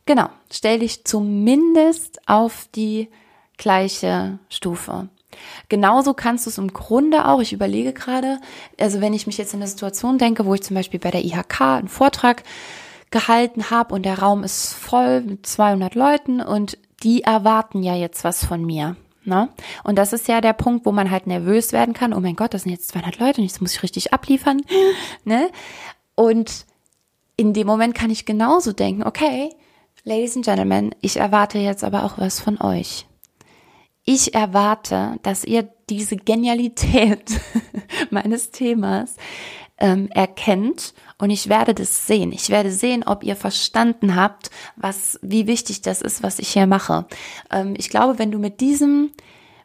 genau, 0.04 0.28
stell 0.50 0.80
dich 0.80 1.04
zumindest 1.04 2.26
auf 2.28 2.68
die 2.74 3.08
gleiche 3.56 4.38
Stufe. 4.48 5.08
Genauso 5.68 6.14
kannst 6.14 6.46
du 6.46 6.50
es 6.50 6.58
im 6.58 6.72
Grunde 6.72 7.26
auch, 7.26 7.40
ich 7.40 7.52
überlege 7.52 7.92
gerade, 7.92 8.40
also 8.80 9.00
wenn 9.00 9.12
ich 9.12 9.26
mich 9.26 9.38
jetzt 9.38 9.52
in 9.52 9.60
eine 9.60 9.68
Situation 9.68 10.18
denke, 10.18 10.46
wo 10.46 10.54
ich 10.54 10.62
zum 10.62 10.74
Beispiel 10.74 11.00
bei 11.00 11.10
der 11.10 11.24
IHK 11.24 11.60
einen 11.60 11.88
Vortrag 11.88 12.42
gehalten 13.10 13.70
habe 13.70 13.94
und 13.94 14.04
der 14.04 14.18
Raum 14.18 14.44
ist 14.44 14.72
voll 14.72 15.20
mit 15.20 15.46
200 15.46 15.94
Leuten 15.94 16.40
und 16.40 16.78
die 17.02 17.22
erwarten 17.22 17.82
ja 17.82 17.94
jetzt 17.94 18.24
was 18.24 18.44
von 18.44 18.64
mir. 18.64 18.96
Ne? 19.26 19.48
Und 19.82 19.96
das 19.96 20.12
ist 20.12 20.28
ja 20.28 20.40
der 20.40 20.52
Punkt, 20.52 20.86
wo 20.86 20.92
man 20.92 21.10
halt 21.10 21.26
nervös 21.26 21.72
werden 21.72 21.94
kann. 21.94 22.14
Oh 22.14 22.20
mein 22.20 22.36
Gott, 22.36 22.54
das 22.54 22.62
sind 22.62 22.72
jetzt 22.72 22.88
200 22.88 23.18
Leute 23.18 23.40
und 23.40 23.46
jetzt 23.46 23.60
muss 23.60 23.74
ich 23.74 23.82
richtig 23.82 24.12
abliefern. 24.12 24.62
ne? 25.24 25.50
Und 26.14 26.64
in 27.36 27.52
dem 27.52 27.66
Moment 27.66 27.94
kann 27.94 28.10
ich 28.10 28.24
genauso 28.24 28.72
denken, 28.72 29.02
okay, 29.02 29.50
Ladies 30.04 30.36
and 30.36 30.44
Gentlemen, 30.44 30.94
ich 31.00 31.16
erwarte 31.16 31.58
jetzt 31.58 31.82
aber 31.82 32.04
auch 32.04 32.18
was 32.18 32.38
von 32.38 32.60
euch. 32.60 33.06
Ich 34.04 34.34
erwarte, 34.34 35.18
dass 35.22 35.42
ihr 35.42 35.68
diese 35.90 36.14
Genialität 36.14 37.40
meines 38.10 38.52
Themas 38.52 39.16
ähm, 39.78 40.08
erkennt 40.10 40.94
und 41.18 41.30
ich 41.30 41.48
werde 41.48 41.74
das 41.74 42.06
sehen. 42.06 42.32
Ich 42.32 42.50
werde 42.50 42.70
sehen, 42.70 43.04
ob 43.04 43.22
ihr 43.22 43.36
verstanden 43.36 44.16
habt, 44.16 44.50
was, 44.76 45.18
wie 45.22 45.46
wichtig 45.46 45.82
das 45.82 46.02
ist, 46.02 46.22
was 46.22 46.38
ich 46.38 46.48
hier 46.48 46.66
mache. 46.66 47.06
Ähm, 47.50 47.74
ich 47.76 47.90
glaube, 47.90 48.18
wenn 48.18 48.30
du 48.30 48.38
mit 48.38 48.60
diesem, 48.60 49.12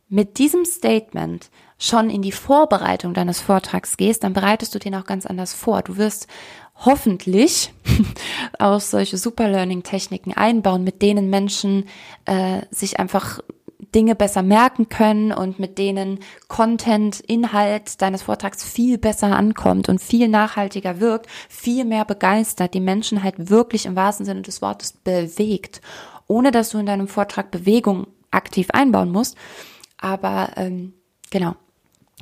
mit 0.09 0.37
diesem 0.37 0.65
Statement 0.65 1.49
schon 1.77 2.09
in 2.09 2.21
die 2.21 2.31
Vorbereitung 2.31 3.13
deines 3.13 3.41
Vortrags 3.41 3.97
gehst, 3.97 4.23
dann 4.23 4.33
bereitest 4.33 4.75
du 4.75 4.79
den 4.79 4.95
auch 4.95 5.05
ganz 5.05 5.25
anders 5.25 5.53
vor. 5.53 5.81
Du 5.81 5.97
wirst 5.97 6.27
hoffentlich 6.75 7.73
auch 8.59 8.79
solche 8.79 9.17
Super 9.17 9.47
Learning 9.49 9.83
Techniken 9.83 10.33
einbauen, 10.33 10.83
mit 10.83 11.01
denen 11.01 11.29
Menschen 11.29 11.85
äh, 12.25 12.61
sich 12.69 12.99
einfach 12.99 13.39
Dinge 13.93 14.15
besser 14.15 14.43
merken 14.43 14.89
können 14.89 15.31
und 15.31 15.59
mit 15.59 15.77
denen 15.77 16.19
Content, 16.47 17.19
Inhalt 17.19 18.01
deines 18.01 18.23
Vortrags 18.23 18.63
viel 18.63 18.97
besser 18.97 19.35
ankommt 19.35 19.89
und 19.89 20.01
viel 20.01 20.27
nachhaltiger 20.27 20.99
wirkt, 20.99 21.27
viel 21.49 21.85
mehr 21.85 22.05
begeistert, 22.05 22.73
die 22.73 22.79
Menschen 22.79 23.23
halt 23.23 23.49
wirklich 23.49 23.85
im 23.85 23.95
wahrsten 23.95 24.25
Sinne 24.25 24.41
des 24.41 24.61
Wortes 24.61 24.93
bewegt, 24.93 25.81
ohne 26.27 26.51
dass 26.51 26.69
du 26.69 26.77
in 26.77 26.85
deinem 26.85 27.07
Vortrag 27.07 27.51
Bewegung 27.51 28.07
aktiv 28.29 28.69
einbauen 28.71 29.11
musst. 29.11 29.35
Aber 29.97 30.49
ähm, 30.55 30.93
genau, 31.29 31.55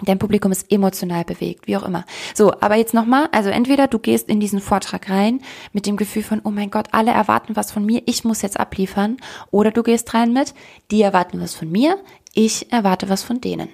Dein 0.04 0.20
Publikum 0.20 0.52
ist 0.52 0.72
emotional 0.72 1.26
bewegt, 1.26 1.68
wie 1.68 1.76
auch 1.76 1.84
immer. 1.84 2.06
So, 2.34 2.54
aber 2.62 2.76
jetzt 2.76 2.94
nochmal, 2.94 3.28
also 3.32 3.50
entweder 3.50 3.88
du 3.88 4.00
gehst 4.00 4.30
in 4.30 4.40
diesen 4.40 4.62
Vortrag 4.62 5.10
rein 5.10 5.42
mit 5.74 5.86
dem 5.86 5.98
Gefühl 5.98 6.24
von, 6.24 6.42
oh 6.44 6.52
mein 6.52 6.72
Gott, 6.72 6.88
alle 6.92 7.12
erwarten 7.12 7.56
was 7.56 7.72
von 7.72 7.86
mir, 7.86 8.02
ich 8.06 8.24
muss 8.24 8.42
jetzt 8.42 8.60
abliefern. 8.60 9.18
Oder 9.52 9.72
du 9.72 9.84
gehst 9.84 10.14
rein 10.14 10.32
mit, 10.32 10.54
die 10.92 11.02
erwarten 11.02 11.42
was 11.42 11.54
von 11.54 11.70
mir, 11.70 11.98
ich 12.34 12.72
erwarte 12.72 13.10
was 13.10 13.24
von 13.24 13.42
denen. 13.42 13.70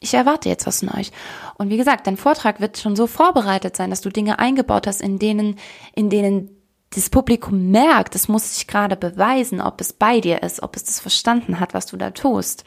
Ich 0.00 0.14
erwarte 0.14 0.48
jetzt 0.48 0.66
was 0.66 0.80
von 0.80 0.90
euch. 0.90 1.10
Und 1.56 1.70
wie 1.70 1.76
gesagt, 1.76 2.06
dein 2.06 2.16
Vortrag 2.16 2.60
wird 2.60 2.78
schon 2.78 2.94
so 2.94 3.06
vorbereitet 3.06 3.76
sein, 3.76 3.90
dass 3.90 4.00
du 4.00 4.10
Dinge 4.10 4.38
eingebaut 4.38 4.86
hast, 4.86 5.00
in 5.00 5.18
denen, 5.18 5.56
in 5.94 6.08
denen 6.08 6.57
das 6.90 7.10
Publikum 7.10 7.70
merkt, 7.70 8.14
es 8.14 8.28
muss 8.28 8.54
sich 8.54 8.66
gerade 8.66 8.96
beweisen, 8.96 9.60
ob 9.60 9.80
es 9.80 9.92
bei 9.92 10.20
dir 10.20 10.42
ist, 10.42 10.62
ob 10.62 10.74
es 10.74 10.84
das 10.84 11.00
verstanden 11.00 11.60
hat, 11.60 11.74
was 11.74 11.86
du 11.86 11.96
da 11.96 12.10
tust. 12.10 12.64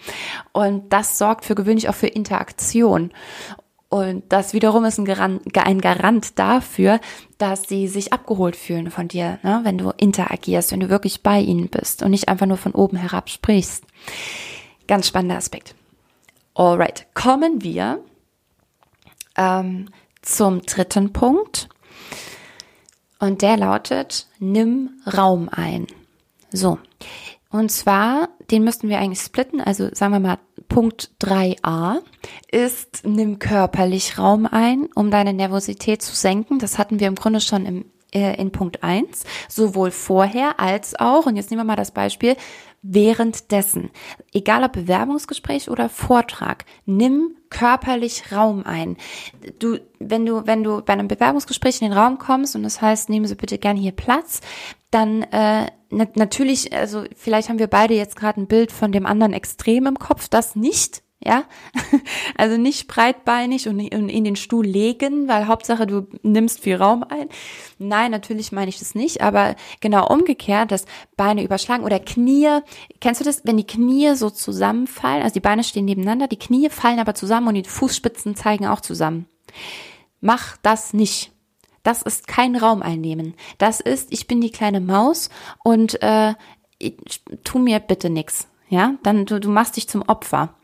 Und 0.51 0.93
das 0.93 1.17
sorgt 1.17 1.45
für 1.45 1.55
gewöhnlich 1.55 1.89
auch 1.89 1.95
für 1.95 2.07
Interaktion. 2.07 3.11
Und 3.89 4.23
das 4.29 4.53
wiederum 4.53 4.85
ist 4.85 4.99
ein 4.99 5.05
Garant, 5.05 5.41
ein 5.57 5.81
Garant 5.81 6.39
dafür, 6.39 7.01
dass 7.37 7.63
sie 7.63 7.89
sich 7.89 8.13
abgeholt 8.13 8.55
fühlen 8.55 8.89
von 8.89 9.09
dir, 9.09 9.39
ne? 9.43 9.61
wenn 9.63 9.77
du 9.77 9.91
interagierst, 9.97 10.71
wenn 10.71 10.79
du 10.79 10.89
wirklich 10.89 11.23
bei 11.23 11.41
ihnen 11.41 11.67
bist 11.67 12.01
und 12.01 12.11
nicht 12.11 12.29
einfach 12.29 12.45
nur 12.45 12.57
von 12.57 12.71
oben 12.71 12.95
herab 12.95 13.29
sprichst. 13.29 13.83
Ganz 14.87 15.07
spannender 15.07 15.35
Aspekt. 15.35 15.75
Alright, 16.53 17.07
kommen 17.13 17.63
wir 17.63 18.01
ähm, 19.35 19.89
zum 20.21 20.61
dritten 20.61 21.11
Punkt. 21.11 21.67
Und 23.21 23.43
der 23.43 23.55
lautet, 23.55 24.27
nimm 24.39 24.89
Raum 25.15 25.47
ein. 25.51 25.85
So. 26.51 26.79
Und 27.51 27.71
zwar, 27.71 28.29
den 28.49 28.63
müssten 28.63 28.89
wir 28.89 28.97
eigentlich 28.97 29.19
splitten, 29.19 29.61
also 29.61 29.89
sagen 29.93 30.13
wir 30.13 30.19
mal, 30.19 30.39
Punkt 30.67 31.11
3a 31.21 31.99
ist, 32.51 33.05
nimm 33.05 33.37
körperlich 33.37 34.17
Raum 34.17 34.47
ein, 34.49 34.89
um 34.95 35.11
deine 35.11 35.33
Nervosität 35.33 36.01
zu 36.01 36.15
senken. 36.15 36.57
Das 36.57 36.79
hatten 36.79 36.99
wir 36.99 37.07
im 37.07 37.15
Grunde 37.15 37.41
schon 37.41 37.65
im, 37.67 37.85
äh, 38.11 38.41
in 38.41 38.51
Punkt 38.51 38.83
1, 38.83 39.23
sowohl 39.49 39.91
vorher 39.91 40.59
als 40.59 40.99
auch, 40.99 41.27
und 41.27 41.35
jetzt 41.35 41.51
nehmen 41.51 41.61
wir 41.61 41.65
mal 41.65 41.75
das 41.75 41.91
Beispiel, 41.91 42.35
währenddessen. 42.81 43.91
Egal 44.33 44.63
ob 44.63 44.73
Bewerbungsgespräch 44.73 45.69
oder 45.69 45.89
Vortrag, 45.89 46.65
nimm 46.85 47.35
körperlich 47.49 48.31
Raum 48.31 48.63
ein. 48.65 48.97
Du, 49.59 49.77
wenn 49.99 50.25
du, 50.25 50.47
wenn 50.47 50.63
du 50.63 50.81
bei 50.81 50.93
einem 50.93 51.07
Bewerbungsgespräch 51.07 51.81
in 51.81 51.89
den 51.89 51.97
Raum 51.97 52.17
kommst 52.17 52.55
und 52.55 52.63
das 52.63 52.81
heißt, 52.81 53.09
nehmen 53.09 53.27
Sie 53.27 53.35
bitte 53.35 53.57
gern 53.57 53.77
hier 53.77 53.91
Platz, 53.91 54.41
dann 54.89 55.23
äh, 55.23 55.67
na, 55.91 56.07
natürlich, 56.15 56.73
also 56.73 57.03
vielleicht 57.15 57.49
haben 57.49 57.59
wir 57.59 57.67
beide 57.67 57.93
jetzt 57.93 58.15
gerade 58.15 58.41
ein 58.41 58.47
Bild 58.47 58.71
von 58.71 58.91
dem 58.91 59.05
anderen 59.05 59.33
Extrem 59.33 59.85
im 59.85 59.99
Kopf, 59.99 60.29
das 60.29 60.55
nicht, 60.55 61.03
ja. 61.23 61.43
Also 62.37 62.57
nicht 62.57 62.87
breitbeinig 62.87 63.67
und 63.67 63.79
in 63.79 64.23
den 64.23 64.35
Stuhl 64.35 64.65
legen, 64.65 65.27
weil 65.27 65.47
Hauptsache 65.47 65.85
du 65.85 66.07
nimmst 66.23 66.61
viel 66.61 66.75
Raum 66.75 67.03
ein. 67.07 67.29
Nein, 67.77 68.09
natürlich 68.09 68.51
meine 68.51 68.69
ich 68.69 68.79
das 68.79 68.95
nicht, 68.95 69.21
aber 69.21 69.55
genau 69.79 70.07
umgekehrt, 70.07 70.71
dass 70.71 70.85
Beine 71.17 71.43
überschlagen 71.43 71.83
oder 71.83 71.99
Knie. 71.99 72.61
Kennst 72.99 73.21
du 73.21 73.25
das, 73.25 73.45
wenn 73.45 73.57
die 73.57 73.67
Knie 73.67 74.15
so 74.15 74.29
zusammenfallen? 74.29 75.21
Also 75.21 75.33
die 75.33 75.39
Beine 75.39 75.63
stehen 75.63 75.85
nebeneinander, 75.85 76.27
die 76.27 76.39
Knie 76.39 76.69
fallen 76.69 76.99
aber 76.99 77.13
zusammen 77.13 77.49
und 77.49 77.55
die 77.55 77.63
Fußspitzen 77.63 78.35
zeigen 78.35 78.65
auch 78.65 78.81
zusammen. 78.81 79.27
Mach 80.19 80.57
das 80.57 80.93
nicht. 80.93 81.31
Das 81.83 82.01
ist 82.01 82.27
kein 82.27 82.55
Raum 82.55 82.81
einnehmen. 82.81 83.35
Das 83.57 83.79
ist, 83.79 84.11
ich 84.11 84.27
bin 84.27 84.41
die 84.41 84.51
kleine 84.51 84.79
Maus 84.79 85.29
und 85.63 86.01
äh, 86.01 86.35
tu 87.43 87.59
mir 87.59 87.79
bitte 87.79 88.09
nix. 88.09 88.47
Ja, 88.71 88.95
dann 89.03 89.25
du, 89.25 89.41
du 89.41 89.49
machst 89.49 89.75
dich 89.75 89.89
zum 89.89 90.01
Opfer. 90.03 90.55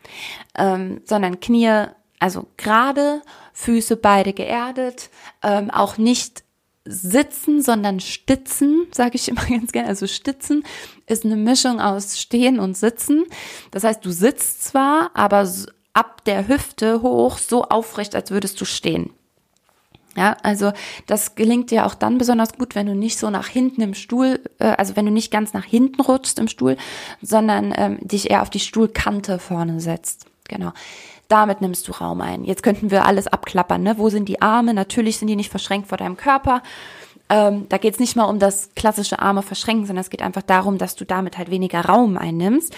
Ähm, 0.56 1.02
sondern 1.04 1.40
Knie, 1.40 1.84
also 2.18 2.46
gerade, 2.56 3.20
Füße 3.52 3.96
beide 3.96 4.32
geerdet, 4.32 5.10
ähm, 5.42 5.70
auch 5.70 5.98
nicht 5.98 6.42
sitzen, 6.86 7.60
sondern 7.60 8.00
stitzen, 8.00 8.86
sage 8.92 9.16
ich 9.16 9.28
immer 9.28 9.44
ganz 9.44 9.72
gerne. 9.72 9.88
Also 9.88 10.06
stitzen 10.06 10.64
ist 11.06 11.26
eine 11.26 11.36
Mischung 11.36 11.82
aus 11.82 12.18
stehen 12.18 12.58
und 12.58 12.78
sitzen. 12.78 13.26
Das 13.72 13.84
heißt, 13.84 14.02
du 14.02 14.10
sitzt 14.10 14.64
zwar, 14.64 15.10
aber 15.12 15.46
ab 15.92 16.24
der 16.24 16.48
Hüfte 16.48 17.02
hoch 17.02 17.36
so 17.36 17.64
aufrecht, 17.64 18.14
als 18.14 18.30
würdest 18.30 18.58
du 18.58 18.64
stehen. 18.64 19.10
Ja, 20.18 20.36
also 20.42 20.72
das 21.06 21.36
gelingt 21.36 21.70
dir 21.70 21.86
auch 21.86 21.94
dann 21.94 22.18
besonders 22.18 22.54
gut, 22.54 22.74
wenn 22.74 22.86
du 22.86 22.94
nicht 22.96 23.20
so 23.20 23.30
nach 23.30 23.46
hinten 23.46 23.82
im 23.82 23.94
Stuhl, 23.94 24.40
äh, 24.58 24.64
also 24.76 24.96
wenn 24.96 25.06
du 25.06 25.12
nicht 25.12 25.30
ganz 25.30 25.52
nach 25.52 25.64
hinten 25.64 26.00
rutschst 26.00 26.40
im 26.40 26.48
Stuhl, 26.48 26.76
sondern 27.22 27.72
ähm, 27.76 27.98
dich 28.00 28.28
eher 28.28 28.42
auf 28.42 28.50
die 28.50 28.58
Stuhlkante 28.58 29.38
vorne 29.38 29.78
setzt. 29.78 30.26
Genau. 30.48 30.72
Damit 31.28 31.60
nimmst 31.60 31.86
du 31.86 31.92
Raum 31.92 32.20
ein. 32.20 32.42
Jetzt 32.42 32.64
könnten 32.64 32.90
wir 32.90 33.06
alles 33.06 33.28
abklappern. 33.28 33.80
Ne? 33.80 33.96
Wo 33.96 34.08
sind 34.08 34.28
die 34.28 34.42
Arme? 34.42 34.74
Natürlich 34.74 35.18
sind 35.18 35.28
die 35.28 35.36
nicht 35.36 35.50
verschränkt 35.50 35.86
vor 35.86 35.98
deinem 35.98 36.16
Körper. 36.16 36.62
Ähm, 37.30 37.66
da 37.68 37.76
geht 37.76 37.94
es 37.94 38.00
nicht 38.00 38.16
mal 38.16 38.24
um 38.24 38.38
das 38.38 38.70
klassische 38.74 39.18
Arme 39.18 39.42
verschränken, 39.42 39.86
sondern 39.86 40.00
es 40.00 40.10
geht 40.10 40.22
einfach 40.22 40.42
darum, 40.42 40.78
dass 40.78 40.96
du 40.96 41.04
damit 41.04 41.36
halt 41.36 41.50
weniger 41.50 41.84
Raum 41.84 42.16
einnimmst, 42.16 42.74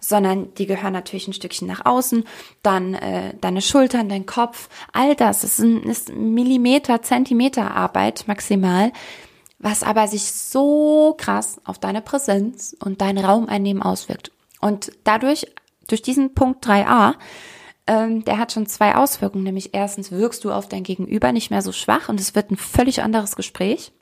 sondern 0.00 0.54
die 0.54 0.66
gehören 0.66 0.92
natürlich 0.92 1.26
ein 1.26 1.32
Stückchen 1.32 1.66
nach 1.66 1.84
außen, 1.84 2.24
dann 2.62 2.94
äh, 2.94 3.34
deine 3.40 3.60
Schultern, 3.60 4.08
dein 4.08 4.26
Kopf, 4.26 4.68
all 4.92 5.16
das 5.16 5.42
ist, 5.42 5.58
ist 5.60 6.14
Millimeter, 6.14 7.02
Zentimeter 7.02 7.74
Arbeit 7.74 8.24
maximal, 8.28 8.92
was 9.58 9.82
aber 9.82 10.06
sich 10.06 10.30
so 10.32 11.14
krass 11.18 11.60
auf 11.64 11.78
deine 11.78 12.00
Präsenz 12.00 12.76
und 12.78 13.00
dein 13.00 13.18
Raumeinnehmen 13.18 13.82
auswirkt. 13.82 14.30
Und 14.60 14.92
dadurch, 15.02 15.46
durch 15.88 16.02
diesen 16.02 16.34
Punkt 16.34 16.64
3a, 16.64 17.14
ähm, 17.88 18.24
der 18.24 18.38
hat 18.38 18.52
schon 18.52 18.66
zwei 18.66 18.94
Auswirkungen, 18.94 19.44
nämlich 19.44 19.74
erstens 19.74 20.12
wirkst 20.12 20.44
du 20.44 20.52
auf 20.52 20.68
dein 20.68 20.84
Gegenüber 20.84 21.32
nicht 21.32 21.50
mehr 21.50 21.62
so 21.62 21.72
schwach 21.72 22.08
und 22.08 22.20
es 22.20 22.34
wird 22.34 22.50
ein 22.50 22.56
völlig 22.56 23.02
anderes 23.02 23.34
Gespräch. 23.34 23.92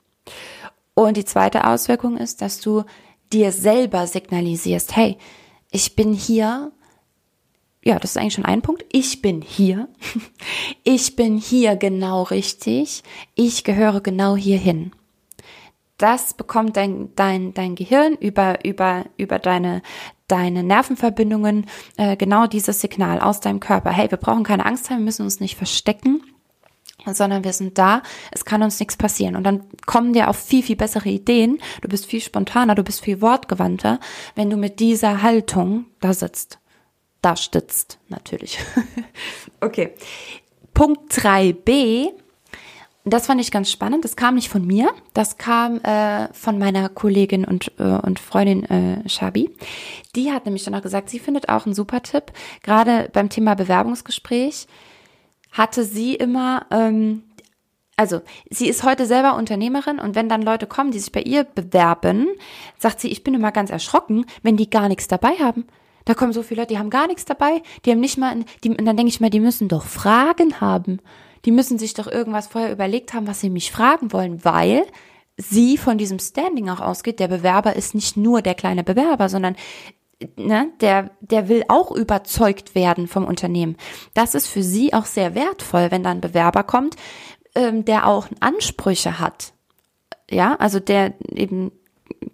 Und 0.93 1.17
die 1.17 1.25
zweite 1.25 1.65
Auswirkung 1.65 2.17
ist, 2.17 2.41
dass 2.41 2.59
du 2.59 2.83
dir 3.31 3.51
selber 3.51 4.05
signalisierst, 4.05 4.95
hey, 4.95 5.17
ich 5.71 5.95
bin 5.95 6.13
hier. 6.13 6.71
Ja, 7.83 7.99
das 7.99 8.11
ist 8.11 8.17
eigentlich 8.17 8.33
schon 8.33 8.45
ein 8.45 8.61
Punkt. 8.61 8.85
Ich 8.91 9.21
bin 9.21 9.41
hier. 9.41 9.87
Ich 10.83 11.17
bin 11.17 11.37
hier 11.37 11.75
genau 11.75 12.23
richtig. 12.23 13.03
Ich 13.35 13.65
gehöre 13.65 13.99
genau 13.99 14.37
hierhin 14.37 14.93
das 15.97 16.33
bekommt 16.33 16.77
dein, 16.77 17.13
dein, 17.15 17.53
dein 17.53 17.75
Gehirn 17.75 18.13
über, 18.13 18.63
über, 18.63 19.05
über 19.17 19.39
deine, 19.39 19.81
deine 20.27 20.63
Nervenverbindungen 20.63 21.65
äh, 21.97 22.15
genau 22.15 22.47
dieses 22.47 22.81
Signal 22.81 23.19
aus 23.19 23.39
deinem 23.39 23.59
Körper. 23.59 23.91
Hey, 23.91 24.11
wir 24.11 24.17
brauchen 24.17 24.43
keine 24.43 24.65
Angst 24.65 24.89
haben, 24.89 24.99
wir 24.99 25.05
müssen 25.05 25.23
uns 25.23 25.39
nicht 25.39 25.55
verstecken, 25.55 26.21
sondern 27.05 27.43
wir 27.43 27.53
sind 27.53 27.77
da, 27.77 28.03
es 28.31 28.45
kann 28.45 28.61
uns 28.61 28.79
nichts 28.79 28.95
passieren. 28.95 29.35
Und 29.35 29.43
dann 29.43 29.63
kommen 29.85 30.13
dir 30.13 30.29
auch 30.29 30.35
viel, 30.35 30.61
viel 30.61 30.75
bessere 30.75 31.09
Ideen. 31.09 31.59
Du 31.81 31.87
bist 31.87 32.05
viel 32.05 32.21
spontaner, 32.21 32.75
du 32.75 32.83
bist 32.83 33.03
viel 33.03 33.21
wortgewandter, 33.21 33.99
wenn 34.35 34.49
du 34.49 34.57
mit 34.57 34.79
dieser 34.79 35.21
Haltung 35.23 35.85
da 35.99 36.13
sitzt. 36.13 36.59
Da 37.21 37.35
stützt, 37.35 37.99
natürlich. 38.09 38.59
okay. 39.61 39.93
Punkt 40.73 41.11
3b 41.11 42.11
das 43.13 43.27
fand 43.27 43.39
ich 43.39 43.51
ganz 43.51 43.71
spannend. 43.71 44.03
Das 44.03 44.15
kam 44.15 44.35
nicht 44.35 44.49
von 44.49 44.65
mir, 44.65 44.89
das 45.13 45.37
kam 45.37 45.79
äh, 45.81 46.31
von 46.33 46.57
meiner 46.57 46.89
Kollegin 46.89 47.45
und, 47.45 47.71
äh, 47.79 47.83
und 47.83 48.19
Freundin 48.19 48.63
äh, 48.65 49.07
Shabi. 49.07 49.51
Die 50.15 50.31
hat 50.31 50.45
nämlich 50.45 50.63
dann 50.63 50.75
auch 50.75 50.81
gesagt, 50.81 51.09
sie 51.09 51.19
findet 51.19 51.49
auch 51.49 51.65
einen 51.65 51.75
super 51.75 52.01
Tipp. 52.01 52.31
Gerade 52.63 53.09
beim 53.13 53.29
Thema 53.29 53.55
Bewerbungsgespräch 53.55 54.67
hatte 55.51 55.83
sie 55.83 56.15
immer, 56.15 56.65
ähm, 56.71 57.23
also 57.95 58.21
sie 58.49 58.67
ist 58.67 58.83
heute 58.83 59.05
selber 59.05 59.35
Unternehmerin 59.35 59.99
und 59.99 60.15
wenn 60.15 60.29
dann 60.29 60.41
Leute 60.41 60.67
kommen, 60.67 60.91
die 60.91 60.99
sich 60.99 61.11
bei 61.11 61.21
ihr 61.21 61.43
bewerben, 61.43 62.27
sagt 62.77 62.99
sie, 62.99 63.09
ich 63.09 63.23
bin 63.23 63.33
immer 63.33 63.51
ganz 63.51 63.69
erschrocken, 63.69 64.25
wenn 64.43 64.57
die 64.57 64.69
gar 64.69 64.87
nichts 64.87 65.07
dabei 65.07 65.33
haben. 65.39 65.65
Da 66.05 66.13
kommen 66.13 66.31
so 66.31 66.41
viele 66.41 66.61
Leute, 66.61 66.73
die 66.73 66.79
haben 66.79 66.89
gar 66.89 67.07
nichts 67.07 67.25
dabei, 67.25 67.61
die 67.85 67.91
haben 67.91 67.99
nicht 67.99 68.17
mal, 68.17 68.35
die, 68.63 68.69
und 68.69 68.85
dann 68.85 68.97
denke 68.97 69.09
ich 69.09 69.19
mal, 69.19 69.29
die 69.29 69.39
müssen 69.39 69.67
doch 69.67 69.85
Fragen 69.85 70.61
haben 70.61 70.99
die 71.47 71.51
müssen 71.53 71.79
sich 71.79 71.93
doch 71.93 72.07
irgendwas 72.07 72.47
vorher 72.47 72.73
überlegt 72.73 73.13
haben, 73.13 73.25
was 73.25 73.39
sie 73.39 73.49
mich 73.49 73.71
fragen 73.71 74.11
wollen, 74.11 74.43
weil 74.43 74.85
sie 75.37 75.77
von 75.77 75.97
diesem 75.97 76.19
Standing 76.19 76.67
auch 76.69 76.81
ausgeht. 76.81 77.21
Der 77.21 77.29
Bewerber 77.29 77.77
ist 77.77 77.95
nicht 77.95 78.17
nur 78.17 78.41
der 78.41 78.53
kleine 78.53 78.83
Bewerber, 78.83 79.29
sondern 79.29 79.55
ne, 80.35 80.69
der, 80.81 81.11
der 81.21 81.47
will 81.47 81.63
auch 81.69 81.91
überzeugt 81.91 82.75
werden 82.75 83.07
vom 83.07 83.23
Unternehmen. 83.23 83.77
Das 84.13 84.35
ist 84.35 84.47
für 84.47 84.61
sie 84.61 84.93
auch 84.93 85.05
sehr 85.05 85.35
wertvoll, 85.35 85.89
wenn 85.89 86.03
da 86.03 86.11
ein 86.11 86.19
Bewerber 86.19 86.63
kommt, 86.63 86.97
ähm, 87.55 87.85
der 87.85 88.07
auch 88.07 88.27
Ansprüche 88.41 89.17
hat. 89.17 89.53
Ja, 90.29 90.55
also 90.55 90.81
der 90.81 91.13
eben 91.29 91.71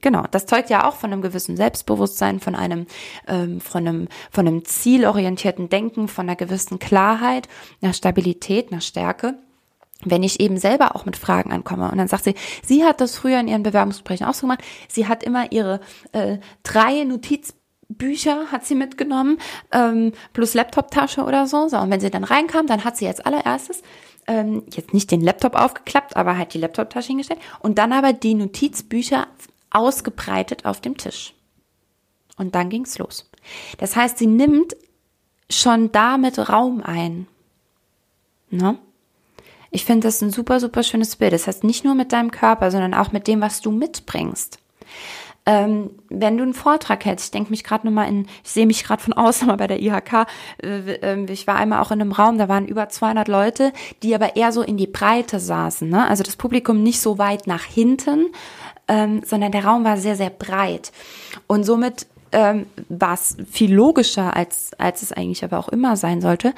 genau, 0.04 0.26
das 0.30 0.46
zeugt 0.46 0.70
ja 0.70 0.88
auch 0.88 0.96
von 0.96 1.12
einem 1.12 1.24
gewissen 1.24 1.58
Selbstbewusstsein, 1.58 2.40
von 2.40 2.54
einem, 2.54 2.86
ähm, 3.28 3.60
von 3.60 3.88
einem, 3.88 4.08
von 4.30 4.48
einem 4.48 4.64
zielorientierten 4.64 5.70
Denken, 5.70 6.08
von 6.08 6.28
einer 6.28 6.36
gewissen 6.36 6.78
Klarheit, 6.78 7.48
einer 7.82 7.94
Stabilität, 7.94 8.72
einer 8.72 8.82
Stärke 8.82 9.36
wenn 10.06 10.22
ich 10.22 10.42
eben 10.42 10.58
selber 10.58 10.98
auch 10.98 11.06
mit 11.06 11.16
Fragen 11.16 11.54
ankomme. 11.54 11.90
Und 11.90 11.98
dann 11.98 12.10
sagt 12.10 12.26
sie, 12.26 12.36
sie 12.62 12.84
hat 12.84 13.00
das 13.00 13.16
früher 13.16 13.40
in 13.40 13.48
ihren 13.48 13.64
Bewerbungsgesprächen 13.64 14.28
auch 14.28 14.34
so 14.34 14.42
gemacht. 14.42 14.62
Sie 14.90 15.08
hat 15.08 15.24
immer 15.24 15.54
ihre 15.54 15.80
äh, 16.12 16.40
drei 16.64 17.06
Notizbücher 17.06 18.52
hat 18.52 18.66
sie 18.66 18.76
mitgenommen, 18.76 19.38
ähm, 19.72 20.12
plus 20.34 20.56
Laptoptasche 20.56 21.24
oder 21.24 21.48
so. 21.48 21.70
so. 21.70 21.78
Und 21.78 21.90
wenn 21.90 22.02
sie 22.02 22.10
dann 22.10 22.26
reinkam, 22.26 22.68
dann 22.68 22.84
hat 22.84 22.98
sie 22.98 23.08
als 23.08 23.22
allererstes 23.22 23.82
ähm, 24.28 24.64
jetzt 24.72 24.94
nicht 24.94 25.12
den 25.12 25.22
Laptop 25.22 25.56
aufgeklappt, 25.56 26.16
aber 26.16 26.38
halt 26.38 26.54
die 26.54 26.60
Laptoptasche 26.60 27.08
hingestellt 27.08 27.40
und 27.60 27.78
dann 27.78 27.94
aber 27.94 28.14
die 28.14 28.36
Notizbücher 28.36 29.28
ausgebreitet 29.74 30.66
auf 30.66 30.82
dem 30.82 30.98
Tisch. 30.98 31.34
Und 32.38 32.56
dann 32.56 32.70
ging's 32.70 32.98
los. 32.98 33.30
Das 33.78 33.96
heißt, 33.96 34.18
sie 34.18 34.28
nimmt 34.28 34.76
schon 35.50 35.92
damit 35.92 36.50
Raum 36.50 36.82
ein. 36.84 37.28
Ne? 38.50 38.78
Ich 39.72 39.86
finde 39.86 40.08
das 40.08 40.22
ein 40.22 40.32
super, 40.32 40.60
super 40.60 40.84
schönes 40.84 41.16
Bild. 41.16 41.34
Das 41.34 41.48
heißt, 41.48 41.64
nicht 41.64 41.84
nur 41.84 41.96
mit 41.96 42.12
deinem 42.12 42.32
Körper, 42.32 42.72
sondern 42.72 42.94
auch 42.94 43.12
mit 43.12 43.28
dem, 43.28 43.42
was 43.42 43.62
du 43.62 43.72
mitbringst. 43.72 44.60
Ähm, 45.46 45.90
wenn 46.08 46.38
du 46.38 46.44
einen 46.44 46.54
Vortrag 46.54 47.04
hältst, 47.04 47.26
ich 47.26 47.32
denke 47.32 47.50
mich 47.50 47.66
gerade 47.66 47.86
nochmal 47.86 48.08
in, 48.08 48.28
ich 48.46 48.52
sehe 48.52 48.66
mich 48.66 48.84
gerade 48.86 49.04
von 49.04 49.14
außen 49.14 49.48
mal 49.50 49.58
bei 49.58 49.68
der 49.68 49.82
IHK, 49.82 50.28
äh, 50.64 50.94
äh, 50.94 51.32
ich 51.32 51.48
war 51.48 51.56
einmal 51.56 51.82
auch 51.82 51.92
in 51.92 52.00
einem 52.00 52.14
Raum, 52.14 52.38
da 52.38 52.48
waren 52.48 52.66
über 52.66 52.88
200 52.88 53.28
Leute, 53.28 53.74
die 54.04 54.16
aber 54.16 54.38
eher 54.38 54.54
so 54.54 54.62
in 54.62 54.78
die 54.78 54.88
Breite 54.88 55.40
saßen, 55.40 55.90
ne? 55.90 56.08
also 56.08 56.24
das 56.24 56.38
Publikum 56.38 56.82
nicht 56.82 57.02
so 57.02 57.18
weit 57.18 57.46
nach 57.46 57.64
hinten, 57.64 58.28
ähm, 58.88 59.22
sondern 59.26 59.52
der 59.52 59.66
Raum 59.66 59.84
war 59.84 59.98
sehr, 59.98 60.16
sehr 60.16 60.30
breit. 60.30 60.92
Und 61.48 61.64
somit 61.64 62.08
ähm, 62.32 62.66
war 62.90 63.14
es 63.14 63.38
viel 63.50 63.74
logischer, 63.74 64.36
als, 64.36 64.72
als 64.78 65.02
es 65.02 65.12
eigentlich 65.12 65.44
aber 65.44 65.60
auch 65.60 65.70
immer 65.70 65.96
sein 65.96 66.22
sollte, 66.22 66.54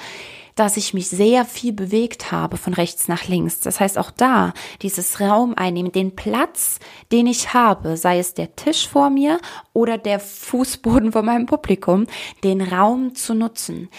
dass 0.56 0.78
ich 0.78 0.94
mich 0.94 1.10
sehr 1.10 1.44
viel 1.44 1.74
bewegt 1.74 2.32
habe 2.32 2.56
von 2.56 2.74
rechts 2.74 3.10
nach 3.10 3.28
links. 3.28 3.60
Das 3.60 3.82
heißt 3.82 3.98
auch 3.98 4.10
da, 4.10 4.54
dieses 4.82 5.20
Raum 5.20 5.54
einnehmen, 5.56 5.92
den 5.92 6.16
Platz, 6.16 6.80
den 7.12 7.28
ich 7.28 7.54
habe, 7.54 7.98
sei 7.98 8.20
es 8.20 8.34
der 8.34 8.56
Tisch 8.56 8.88
vor 8.88 9.10
mir 9.10 9.40
oder 9.74 9.98
der 9.98 10.22
Fußboden 10.22 11.12
vor 11.12 11.24
meinem 11.24 11.46
Publikum, 11.46 12.08
den 12.44 12.62
Raum 12.62 13.16
zu 13.16 13.34
nutzen 13.34 13.90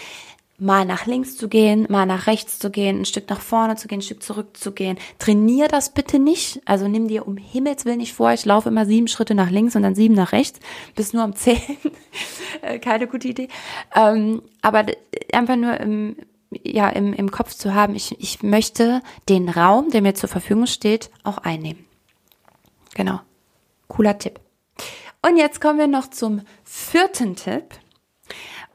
mal 0.59 0.85
nach 0.85 1.05
links 1.05 1.37
zu 1.37 1.49
gehen, 1.49 1.85
mal 1.89 2.07
nach 2.07 2.25
rechts 2.25 2.57
zu 2.57 2.71
gehen, 2.71 3.01
ein 3.01 3.05
Stück 3.05 3.29
nach 3.29 3.41
vorne 3.41 3.75
zu 3.75 3.87
gehen, 3.87 3.99
ein 3.99 4.03
Stück 4.03 4.23
zurück 4.23 4.57
zu 4.57 4.71
gehen. 4.71 4.97
Trainier 5.19 5.67
das 5.67 5.93
bitte 5.93 6.17
nicht. 6.17 6.61
Also 6.65 6.87
nimm 6.87 7.07
dir 7.07 7.27
um 7.27 7.37
Himmels 7.37 7.85
Willen 7.85 7.99
nicht 7.99 8.13
vor, 8.13 8.33
ich 8.33 8.45
laufe 8.45 8.69
immer 8.69 8.85
sieben 8.85 9.07
Schritte 9.07 9.35
nach 9.35 9.51
links 9.51 9.75
und 9.75 9.83
dann 9.83 9.93
sieben 9.93 10.15
nach 10.15 10.31
rechts, 10.31 10.59
bis 10.95 11.13
nur 11.13 11.23
am 11.23 11.35
Zehn. 11.35 11.61
Äh, 12.61 12.79
keine 12.79 13.07
gute 13.07 13.27
Idee. 13.27 13.49
Ähm, 13.93 14.41
aber 14.63 14.85
einfach 15.31 15.55
nur 15.55 15.79
im, 15.79 16.15
ja, 16.49 16.89
im, 16.89 17.13
im 17.13 17.29
Kopf 17.29 17.53
zu 17.53 17.75
haben, 17.75 17.93
ich, 17.93 18.19
ich 18.19 18.41
möchte 18.41 19.03
den 19.29 19.47
Raum, 19.49 19.91
der 19.91 20.01
mir 20.01 20.15
zur 20.15 20.29
Verfügung 20.29 20.65
steht, 20.65 21.11
auch 21.23 21.37
einnehmen. 21.37 21.85
Genau. 22.95 23.19
Cooler 23.89 24.17
Tipp. 24.17 24.39
Und 25.21 25.37
jetzt 25.37 25.61
kommen 25.61 25.77
wir 25.77 25.87
noch 25.87 26.09
zum 26.09 26.41
vierten 26.63 27.35
Tipp, 27.35 27.65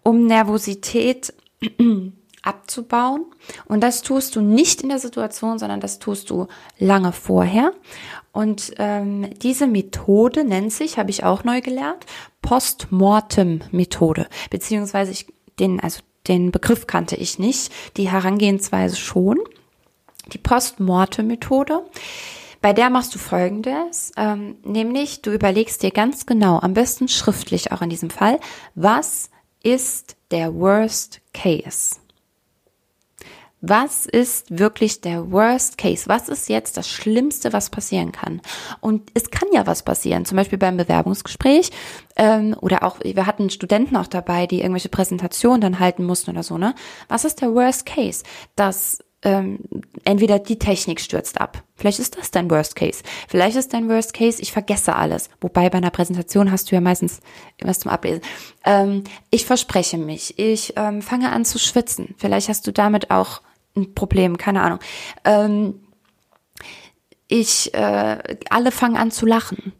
um 0.04 0.26
Nervosität 0.26 1.34
abzubauen. 2.42 3.26
Und 3.66 3.82
das 3.82 4.02
tust 4.02 4.36
du 4.36 4.40
nicht 4.40 4.82
in 4.82 4.88
der 4.88 4.98
Situation, 4.98 5.58
sondern 5.58 5.80
das 5.80 5.98
tust 5.98 6.30
du 6.30 6.48
lange 6.78 7.12
vorher. 7.12 7.72
Und 8.32 8.72
ähm, 8.78 9.30
diese 9.40 9.66
Methode 9.66 10.44
nennt 10.44 10.72
sich, 10.72 10.98
habe 10.98 11.10
ich 11.10 11.24
auch 11.24 11.44
neu 11.44 11.60
gelernt, 11.60 12.04
Postmortem-Methode. 12.40 14.26
Beziehungsweise 14.50 15.12
ich, 15.12 15.26
den, 15.58 15.80
also 15.80 16.00
den 16.28 16.50
Begriff 16.50 16.86
kannte 16.86 17.16
ich 17.16 17.38
nicht, 17.38 17.72
die 17.96 18.10
Herangehensweise 18.10 18.96
schon. 18.96 19.38
Die 20.32 20.38
Postmortem-Methode. 20.38 21.84
Bei 22.60 22.72
der 22.72 22.90
machst 22.90 23.12
du 23.14 23.18
folgendes, 23.18 24.12
ähm, 24.16 24.56
nämlich 24.64 25.20
du 25.20 25.32
überlegst 25.32 25.82
dir 25.82 25.90
ganz 25.90 26.26
genau, 26.26 26.60
am 26.60 26.74
besten 26.74 27.08
schriftlich 27.08 27.72
auch 27.72 27.82
in 27.82 27.90
diesem 27.90 28.08
Fall, 28.08 28.38
was 28.76 29.30
ist 29.64 30.16
der 30.32 30.54
Worst 30.54 31.20
Case? 31.32 31.96
Was 33.64 34.06
ist 34.06 34.58
wirklich 34.58 35.02
der 35.02 35.30
Worst 35.30 35.78
Case? 35.78 36.08
Was 36.08 36.28
ist 36.28 36.48
jetzt 36.48 36.76
das 36.76 36.88
Schlimmste, 36.88 37.52
was 37.52 37.70
passieren 37.70 38.10
kann? 38.10 38.40
Und 38.80 39.12
es 39.14 39.30
kann 39.30 39.48
ja 39.52 39.68
was 39.68 39.84
passieren, 39.84 40.24
zum 40.24 40.36
Beispiel 40.36 40.58
beim 40.58 40.76
Bewerbungsgespräch 40.76 41.70
ähm, 42.16 42.56
oder 42.60 42.82
auch, 42.82 42.98
wir 43.04 43.26
hatten 43.26 43.50
Studenten 43.50 43.96
auch 43.96 44.08
dabei, 44.08 44.48
die 44.48 44.62
irgendwelche 44.62 44.88
Präsentationen 44.88 45.60
dann 45.60 45.78
halten 45.78 46.02
mussten 46.02 46.30
oder 46.32 46.42
so, 46.42 46.58
ne? 46.58 46.74
Was 47.06 47.24
ist 47.24 47.40
der 47.40 47.54
Worst 47.54 47.86
Case? 47.86 48.24
Dass 48.56 48.98
ähm, 49.22 49.60
entweder 50.04 50.38
die 50.38 50.58
Technik 50.58 51.00
stürzt 51.00 51.40
ab. 51.40 51.62
Vielleicht 51.76 51.98
ist 51.98 52.18
das 52.18 52.30
dein 52.30 52.50
Worst 52.50 52.76
Case. 52.76 53.02
Vielleicht 53.28 53.56
ist 53.56 53.72
dein 53.72 53.88
Worst 53.88 54.14
Case, 54.14 54.40
ich 54.40 54.52
vergesse 54.52 54.96
alles. 54.96 55.30
Wobei 55.40 55.70
bei 55.70 55.78
einer 55.78 55.90
Präsentation 55.90 56.50
hast 56.50 56.70
du 56.70 56.74
ja 56.74 56.80
meistens 56.80 57.20
was 57.60 57.80
zum 57.80 57.90
Ablesen. 57.90 58.22
Ähm, 58.64 59.04
ich 59.30 59.46
verspreche 59.46 59.98
mich. 59.98 60.38
Ich 60.38 60.74
ähm, 60.76 61.02
fange 61.02 61.30
an 61.30 61.44
zu 61.44 61.58
schwitzen. 61.58 62.14
Vielleicht 62.18 62.48
hast 62.48 62.66
du 62.66 62.72
damit 62.72 63.10
auch 63.10 63.42
ein 63.76 63.94
Problem, 63.94 64.36
keine 64.38 64.62
Ahnung. 64.62 64.80
Ähm, 65.24 65.80
ich, 67.28 67.72
äh, 67.74 68.18
alle 68.50 68.72
fangen 68.72 68.96
an 68.96 69.10
zu 69.10 69.24
lachen. 69.24 69.72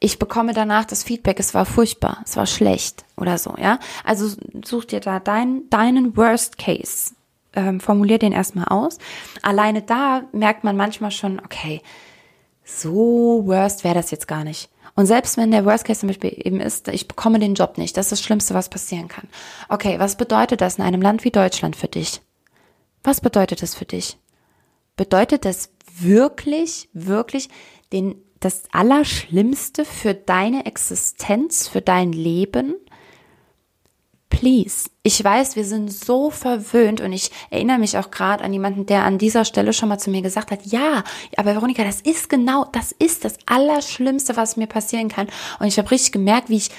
Ich 0.00 0.18
bekomme 0.18 0.54
danach 0.54 0.86
das 0.86 1.04
Feedback, 1.04 1.38
es 1.38 1.52
war 1.52 1.66
furchtbar, 1.66 2.22
es 2.24 2.36
war 2.36 2.46
schlecht 2.46 3.04
oder 3.18 3.36
so, 3.36 3.54
ja. 3.58 3.78
Also 4.02 4.34
such 4.64 4.86
dir 4.86 5.00
da 5.00 5.20
dein, 5.20 5.68
deinen 5.68 6.16
Worst 6.16 6.56
Case, 6.56 7.12
ähm, 7.54 7.80
formulier 7.80 8.18
den 8.18 8.32
erstmal 8.32 8.66
aus. 8.66 8.98
Alleine 9.42 9.82
da 9.82 10.22
merkt 10.32 10.64
man 10.64 10.76
manchmal 10.76 11.10
schon, 11.10 11.40
okay, 11.40 11.82
so 12.64 13.42
worst 13.46 13.84
wäre 13.84 13.94
das 13.94 14.10
jetzt 14.10 14.28
gar 14.28 14.44
nicht. 14.44 14.70
Und 14.94 15.06
selbst 15.06 15.36
wenn 15.36 15.50
der 15.50 15.64
Worst 15.64 15.84
Case 15.84 16.00
zum 16.00 16.08
Beispiel 16.08 16.32
eben 16.36 16.60
ist, 16.60 16.88
ich 16.88 17.08
bekomme 17.08 17.38
den 17.38 17.54
Job 17.54 17.78
nicht, 17.78 17.96
das 17.96 18.06
ist 18.06 18.12
das 18.12 18.22
Schlimmste, 18.22 18.54
was 18.54 18.68
passieren 18.68 19.08
kann. 19.08 19.28
Okay, 19.68 19.98
was 19.98 20.16
bedeutet 20.16 20.60
das 20.60 20.78
in 20.78 20.84
einem 20.84 21.00
Land 21.00 21.24
wie 21.24 21.30
Deutschland 21.30 21.76
für 21.76 21.88
dich? 21.88 22.20
Was 23.02 23.20
bedeutet 23.20 23.62
das 23.62 23.74
für 23.74 23.86
dich? 23.86 24.18
Bedeutet 24.96 25.44
das 25.44 25.70
wirklich, 25.98 26.88
wirklich 26.92 27.48
den, 27.92 28.16
das 28.40 28.64
Allerschlimmste 28.72 29.84
für 29.84 30.14
deine 30.14 30.66
Existenz, 30.66 31.68
für 31.68 31.80
dein 31.80 32.12
Leben? 32.12 32.74
Please. 34.30 34.88
Ich 35.02 35.22
weiß, 35.22 35.56
wir 35.56 35.64
sind 35.64 35.92
so 35.92 36.30
verwöhnt 36.30 37.00
und 37.00 37.12
ich 37.12 37.30
erinnere 37.50 37.78
mich 37.78 37.98
auch 37.98 38.10
gerade 38.10 38.42
an 38.42 38.52
jemanden, 38.52 38.86
der 38.86 39.04
an 39.04 39.18
dieser 39.18 39.44
Stelle 39.44 39.72
schon 39.72 39.88
mal 39.88 39.98
zu 39.98 40.08
mir 40.08 40.22
gesagt 40.22 40.50
hat, 40.50 40.64
ja, 40.64 41.04
aber 41.36 41.54
Veronika, 41.54 41.84
das 41.84 42.00
ist 42.00 42.30
genau, 42.30 42.64
das 42.72 42.92
ist 42.92 43.24
das 43.24 43.36
Allerschlimmste, 43.46 44.36
was 44.36 44.56
mir 44.56 44.66
passieren 44.66 45.08
kann. 45.08 45.28
Und 45.58 45.66
ich 45.66 45.78
habe 45.78 45.90
richtig 45.90 46.12
gemerkt, 46.12 46.48
wie 46.48 46.56
ich, 46.56 46.70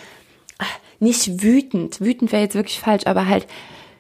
nicht 1.00 1.42
wütend, 1.42 2.00
wütend 2.00 2.32
wäre 2.32 2.44
jetzt 2.44 2.56
wirklich 2.56 2.80
falsch, 2.80 3.06
aber 3.06 3.28
halt 3.28 3.48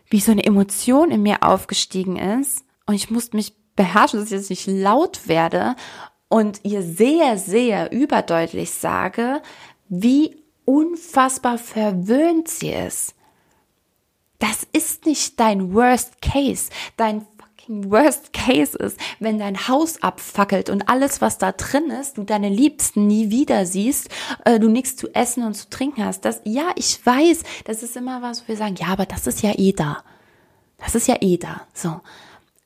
wie 0.09 0.19
so 0.19 0.31
eine 0.31 0.43
Emotion 0.43 1.11
in 1.11 1.23
mir 1.23 1.41
aufgestiegen 1.41 2.17
ist 2.17 2.63
und 2.85 2.93
ich 2.95 3.09
musste 3.09 3.35
mich 3.35 3.53
beherrschen, 3.75 4.19
dass 4.19 4.27
ich 4.31 4.37
jetzt 4.37 4.49
nicht 4.49 4.67
laut 4.67 5.27
werde 5.27 5.75
und 6.29 6.59
ihr 6.63 6.83
sehr, 6.83 7.37
sehr 7.37 7.91
überdeutlich 7.91 8.71
sage, 8.71 9.41
wie 9.89 10.37
unfassbar 10.65 11.57
verwöhnt 11.57 12.47
sie 12.47 12.71
ist. 12.71 13.15
Das 14.41 14.67
ist 14.73 15.05
nicht 15.05 15.39
dein 15.39 15.71
Worst 15.71 16.19
Case. 16.19 16.71
Dein 16.97 17.27
fucking 17.37 17.91
Worst 17.91 18.33
Case 18.33 18.75
ist, 18.75 18.99
wenn 19.19 19.37
dein 19.37 19.67
Haus 19.67 20.01
abfackelt 20.01 20.71
und 20.71 20.89
alles, 20.89 21.21
was 21.21 21.37
da 21.37 21.51
drin 21.51 21.91
ist, 21.91 22.17
du 22.17 22.23
deine 22.23 22.49
Liebsten 22.49 23.05
nie 23.05 23.29
wieder 23.29 23.67
siehst, 23.67 24.09
äh, 24.45 24.59
du 24.59 24.67
nichts 24.67 24.95
zu 24.95 25.13
essen 25.13 25.43
und 25.43 25.53
zu 25.53 25.69
trinken 25.69 26.03
hast. 26.03 26.25
Das, 26.25 26.41
ja, 26.43 26.71
ich 26.75 27.05
weiß, 27.05 27.43
das 27.65 27.83
ist 27.83 27.95
immer 27.95 28.23
was, 28.23 28.41
wo 28.43 28.47
wir 28.47 28.57
sagen, 28.57 28.75
ja, 28.79 28.87
aber 28.87 29.05
das 29.05 29.27
ist 29.27 29.43
ja 29.43 29.53
eh 29.55 29.73
da. 29.73 30.03
Das 30.79 30.95
ist 30.95 31.07
ja 31.07 31.17
eh 31.21 31.37
da. 31.37 31.61
So. 31.75 32.01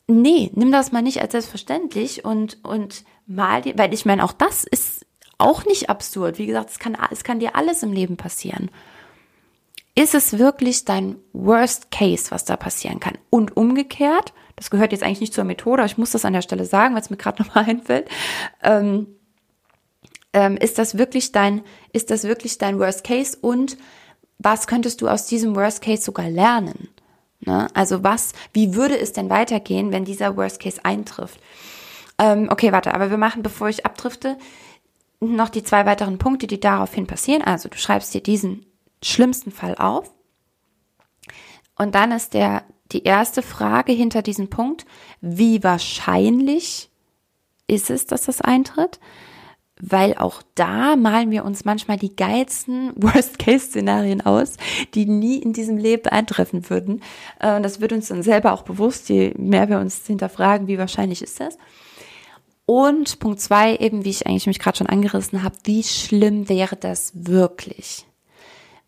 Nee, 0.08 0.52
nimm 0.54 0.72
das 0.72 0.94
mal 0.94 1.02
nicht 1.02 1.22
als 1.22 1.34
selbstverständlich 1.34 2.24
und, 2.24 2.64
und 2.64 3.04
mal 3.28 3.62
dir, 3.62 3.78
weil 3.78 3.94
ich 3.94 4.06
meine, 4.06 4.24
auch 4.24 4.32
das 4.32 4.64
ist 4.64 5.06
auch 5.38 5.66
nicht 5.66 5.90
absurd. 5.90 6.38
Wie 6.38 6.46
gesagt, 6.46 6.70
es 6.70 6.80
kann, 6.80 6.98
es 7.12 7.26
kann 7.26 7.40
dir 7.40 7.58
alles 7.58 7.84
im 7.84 7.92
Leben 7.92 8.16
passieren. 8.16 8.70
Ist 9.96 10.14
es 10.14 10.38
wirklich 10.38 10.84
dein 10.84 11.16
Worst 11.32 11.90
Case, 11.90 12.30
was 12.30 12.44
da 12.44 12.58
passieren 12.58 13.00
kann? 13.00 13.18
Und 13.30 13.56
umgekehrt, 13.56 14.34
das 14.58 14.70
gehört 14.70 14.92
jetzt 14.92 15.04
eigentlich 15.04 15.22
nicht 15.22 15.34
zur 15.34 15.46
Methode, 15.46 15.82
aber 15.82 15.90
ich 15.90 15.98
muss 15.98 16.12
das 16.12 16.26
an 16.26 16.34
der 16.34 16.42
Stelle 16.42 16.66
sagen, 16.66 16.94
weil 16.94 17.02
es 17.02 17.10
mir 17.10 17.18
gerade 17.18 17.42
nochmal 17.44 17.64
einfällt. 17.66 18.10
Ähm, 18.62 19.08
ähm, 20.34 20.58
ist 20.58 20.78
das 20.78 20.98
wirklich 20.98 21.32
dein, 21.32 21.62
ist 21.94 22.12
das 22.12 22.26
wirklich 22.26 22.58
dein 22.58 22.78
Worst 22.78 23.06
Case 23.06 23.38
und 23.40 23.78
was 24.38 24.68
könntest 24.68 25.02
du 25.02 25.08
aus 25.08 25.28
diesem 25.28 25.56
Worst 25.56 25.82
Case 25.82 26.04
sogar 26.04 26.30
lernen? 26.30 26.90
Ne? 27.40 27.70
Also 27.74 28.04
was, 28.04 28.34
wie 28.52 28.76
würde 28.76 29.00
es 29.00 29.14
denn 29.14 29.30
weitergehen, 29.30 29.94
wenn 29.94 30.04
dieser 30.04 30.36
Worst 30.36 30.60
Case 30.60 30.82
eintrifft? 30.84 31.40
Ähm, 32.18 32.50
okay, 32.52 32.74
warte, 32.74 32.94
aber 32.94 33.10
wir 33.10 33.18
machen, 33.18 33.44
bevor 33.44 33.70
ich 33.70 33.86
abdrifte, 33.86 34.38
noch 35.22 35.50
die 35.50 35.64
zwei 35.64 35.86
weiteren 35.86 36.18
Punkte, 36.18 36.48
die 36.48 36.60
daraufhin 36.60 37.08
passieren. 37.08 37.42
Also 37.42 37.70
du 37.70 37.78
schreibst 37.78 38.14
dir 38.14 38.22
diesen 38.22 38.65
schlimmsten 39.04 39.52
Fall 39.52 39.76
auf. 39.76 40.14
Und 41.78 41.96
dann 41.96 42.12
ist 42.12 42.34
der 42.34 42.64
die 42.92 43.04
erste 43.04 43.42
Frage 43.42 43.92
hinter 43.92 44.22
diesem 44.22 44.50
Punkt, 44.50 44.86
wie 45.22 45.64
wahrscheinlich 45.64 46.90
ist 47.68 47.90
es, 47.90 48.06
dass 48.06 48.24
das 48.24 48.42
eintritt? 48.42 49.00
Weil 49.82 50.16
auch 50.16 50.42
da 50.54 50.96
malen 50.96 51.32
wir 51.32 51.44
uns 51.44 51.66
manchmal 51.66 51.98
die 51.98 52.16
geilsten 52.16 52.94
Worst-Case-Szenarien 52.96 54.22
aus, 54.22 54.56
die 54.94 55.06
nie 55.06 55.38
in 55.38 55.52
diesem 55.52 55.78
Leben 55.78 56.08
eintreffen 56.08 56.70
würden. 56.70 57.02
Äh, 57.40 57.56
und 57.56 57.64
das 57.64 57.82
wird 57.82 57.92
uns 57.92 58.08
dann 58.08 58.24
selber 58.24 58.54
auch 58.54 58.62
bewusst, 58.62 59.10
je 59.10 59.34
mehr 59.38 59.68
wir 59.68 59.80
uns 59.80 60.06
hinterfragen, 60.08 60.68
wie 60.68 60.78
wahrscheinlich 60.78 61.22
ist 61.22 61.40
das. 61.40 61.58
Und 62.66 63.20
Punkt 63.20 63.42
zwei, 63.42 63.76
eben 63.76 64.06
wie 64.06 64.10
ich 64.10 64.26
eigentlich 64.26 64.48
mich 64.48 64.60
gerade 64.60 64.78
schon 64.78 64.88
angerissen 64.88 65.44
habe, 65.44 65.56
wie 65.66 65.84
schlimm 65.84 66.50
wäre 66.50 66.76
das 66.76 67.12
wirklich? 67.14 68.06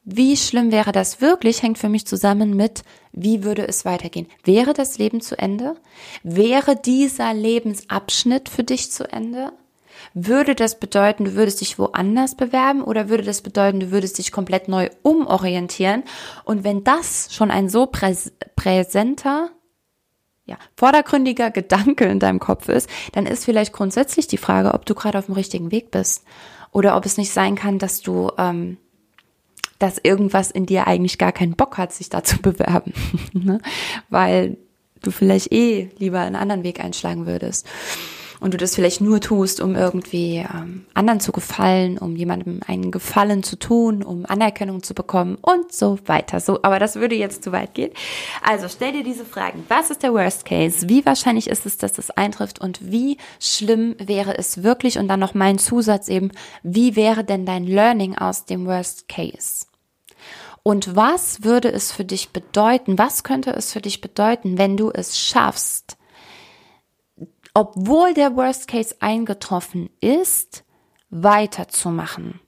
Wie 0.10 0.38
schlimm 0.38 0.72
wäre 0.72 0.93
das 0.93 1.20
wirklich, 1.20 1.62
hängt 1.62 1.78
für 1.78 1.89
mich 1.89 2.08
zusammen 2.08 2.56
mit, 2.56 2.84
wie 3.12 3.43
würde 3.43 3.67
es 3.67 3.84
weitergehen? 3.84 4.28
Wäre 4.46 4.72
das 4.72 4.98
Leben 4.98 5.20
zu 5.20 5.38
Ende? 5.38 5.76
Wäre 6.24 6.78
dieser 6.78 7.34
Lebensabschnitt 7.34 8.48
für 8.48 8.63
dich 8.63 8.89
zu 8.89 9.04
Ende? 9.12 9.52
Würde 10.13 10.56
das 10.56 10.80
bedeuten, 10.80 11.26
du 11.26 11.34
würdest 11.36 11.60
dich 11.60 11.78
woanders 11.78 12.38
bewerben 12.38 12.84
oder 12.84 13.10
würde 13.10 13.24
das 13.24 13.41
bedeuten, 13.41 13.82
du 13.82 13.91
würdest 13.91 14.17
dich 14.17 14.32
komplett 14.32 14.70
neu 14.70 14.89
umorientieren? 15.02 16.04
Und 16.46 16.63
wenn 16.63 16.86
das 16.86 17.28
schon 17.34 17.52
ein 17.52 17.67
so 17.67 17.86
präs 17.86 18.32
präsenter, 18.56 19.50
ja, 20.46 20.56
vordergründiger 20.78 21.52
Gedanke 21.52 22.06
in 22.06 22.22
deinem 22.22 22.39
Kopf 22.39 22.70
ist, 22.70 22.89
dann 23.12 23.26
ist 23.26 23.43
vielleicht 23.43 23.74
grundsätzlich 23.74 24.28
die 24.28 24.38
Frage, 24.38 24.74
ob 24.74 24.86
du 24.86 24.96
gerade 24.96 25.17
auf 25.17 25.26
dem 25.26 25.36
richtigen 25.36 25.70
Weg 25.70 25.91
bist 25.91 26.24
oder 26.72 26.96
ob 26.96 27.06
es 27.06 27.17
nicht 27.17 27.34
sein 27.34 27.56
kann, 27.56 27.78
dass 27.78 28.00
du 28.00 28.32
ähm, 28.38 28.78
dass 29.80 29.98
irgendwas 29.98 30.52
in 30.52 30.66
dir 30.66 30.88
eigentlich 30.88 31.18
gar 31.18 31.32
keinen 31.32 31.56
Bock 31.56 31.78
hat, 31.78 31.94
sich 31.94 32.10
da 32.10 32.24
zu 32.24 32.38
bewerben, 32.42 32.94
ne? 33.34 33.60
weil 34.10 34.58
du 35.02 35.12
vielleicht 35.12 35.52
eh 35.52 35.90
lieber 36.00 36.20
einen 36.20 36.36
anderen 36.36 36.63
Weg 36.63 36.84
einschlagen 36.84 37.26
würdest 37.28 37.68
und 38.39 38.54
du 38.54 38.58
das 38.58 38.76
vielleicht 38.76 39.02
nur 39.02 39.19
tust, 39.19 39.62
um 39.62 39.76
irgendwie 39.76 40.38
ähm, 40.38 40.86
anderen 40.93 41.19
zu 41.19 41.32
gefallen, 41.32 41.97
um 41.97 42.15
jemandem 42.15 42.62
einen 42.67 42.91
Gefallen 42.91 43.43
zu 43.43 43.58
tun, 43.58 44.04
um 44.04 44.26
Anerkennung 44.26 44.84
zu 44.84 44.93
bekommen 44.93 45.38
und 45.41 45.71
so 45.71 45.97
weiter. 46.06 46.39
So, 46.39 46.60
aber 46.62 46.80
das 46.80 46.95
würde 46.95 47.15
jetzt 47.15 47.43
zu 47.43 47.52
weit 47.52 47.73
gehen. 47.73 47.91
Also 48.43 48.67
stell 48.69 48.91
dir 48.91 49.04
diese 49.04 49.26
Fragen. 49.26 49.63
Was 49.69 49.89
ist 49.89 50.04
der 50.04 50.13
Worst 50.13 50.45
Case? 50.45 50.88
Wie 50.89 51.06
wahrscheinlich 51.06 51.50
ist 51.50 51.65
es, 51.65 51.78
dass 51.78 51.97
es 51.97 52.12
eintrifft 52.12 52.60
und 52.60 52.91
wie 52.91 53.17
schlimm 53.39 53.95
wäre 54.00 54.38
es 54.38 54.63
wirklich? 54.63 55.00
Und 55.00 55.08
dann 55.08 55.19
noch 55.19 55.34
mein 55.34 55.58
Zusatz 55.58 56.08
eben, 56.08 56.32
wie 56.63 56.95
wäre 56.95 57.23
denn 57.23 57.45
dein 57.45 57.65
Learning 57.65 58.17
aus 58.17 58.45
dem 58.45 58.65
Worst 58.65 59.08
Case? 59.08 59.65
Und 60.63 60.95
was 60.97 61.43
würde 61.43 61.71
es 61.71 61.93
für 61.93 62.04
dich 62.04 62.30
bedeuten? 62.30 62.97
Was 62.97 63.23
könnte 63.23 63.52
es 63.52 63.71
für 63.71 63.80
dich 63.80 64.02
bedeuten, 64.02 64.58
wenn 64.58 64.76
du 64.76 64.91
es 64.91 65.17
schaffst, 65.17 65.97
obwohl 67.58 68.13
der 68.13 68.36
Worst 68.36 68.67
Case 68.67 68.93
eingetroffen 69.00 69.89
ist, 70.00 70.63
weiterzumachen. 71.10 72.39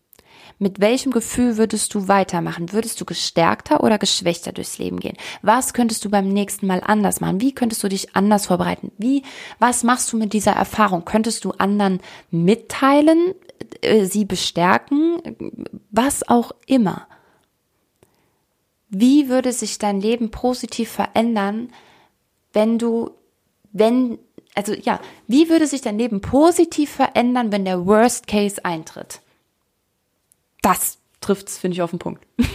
Mit 0.60 0.80
welchem 0.82 1.12
Gefühl 1.12 1.58
würdest 1.58 1.96
du 1.96 2.08
weitermachen? 2.08 2.74
Würdest 2.74 3.02
du 3.02 3.06
gestärkter 3.06 3.84
oder 3.84 3.98
geschwächter 3.98 4.52
durchs 4.52 4.78
Leben 4.78 5.00
gehen? 5.00 5.18
Was 5.42 5.74
könntest 5.74 6.06
du 6.06 6.12
beim 6.12 6.28
nächsten 6.30 6.68
Mal 6.68 6.84
anders 6.86 7.22
machen? 7.22 7.42
Wie 7.42 7.56
könntest 7.56 7.84
du 7.84 7.88
dich 7.88 8.16
anders 8.16 8.46
vorbereiten? 8.46 8.92
Wie, 9.00 9.24
was 9.58 9.84
machst 9.84 10.14
du 10.14 10.18
mit 10.18 10.32
dieser 10.32 10.52
Erfahrung? 10.52 11.06
Könntest 11.06 11.44
du 11.44 11.54
anderen 11.54 12.02
mitteilen, 12.30 13.34
äh, 13.82 14.06
sie 14.06 14.26
bestärken? 14.26 15.24
Was 15.90 16.30
auch 16.30 16.52
immer. 16.68 17.08
Wie 18.90 19.28
würde 19.28 19.54
sich 19.54 19.80
dein 19.80 20.02
Leben 20.02 20.30
positiv 20.30 20.92
verändern, 20.92 21.74
wenn 22.54 22.78
du, 22.78 23.10
wenn, 23.72 24.20
also 24.60 24.74
ja, 24.74 25.00
wie 25.26 25.50
würde 25.50 25.68
sich 25.68 25.80
dein 25.80 25.98
Leben 25.98 26.20
positiv 26.20 26.90
verändern, 26.90 27.54
wenn 27.54 27.64
der 27.64 27.86
Worst 27.86 28.28
Case 28.28 28.66
eintritt? 28.66 29.22
Das 30.62 30.98
trifft 31.22 31.48
es, 31.48 31.58
finde 31.58 31.76
ich, 31.76 31.82
auf 31.82 31.92
den 31.92 32.00
Punkt. 32.00 32.28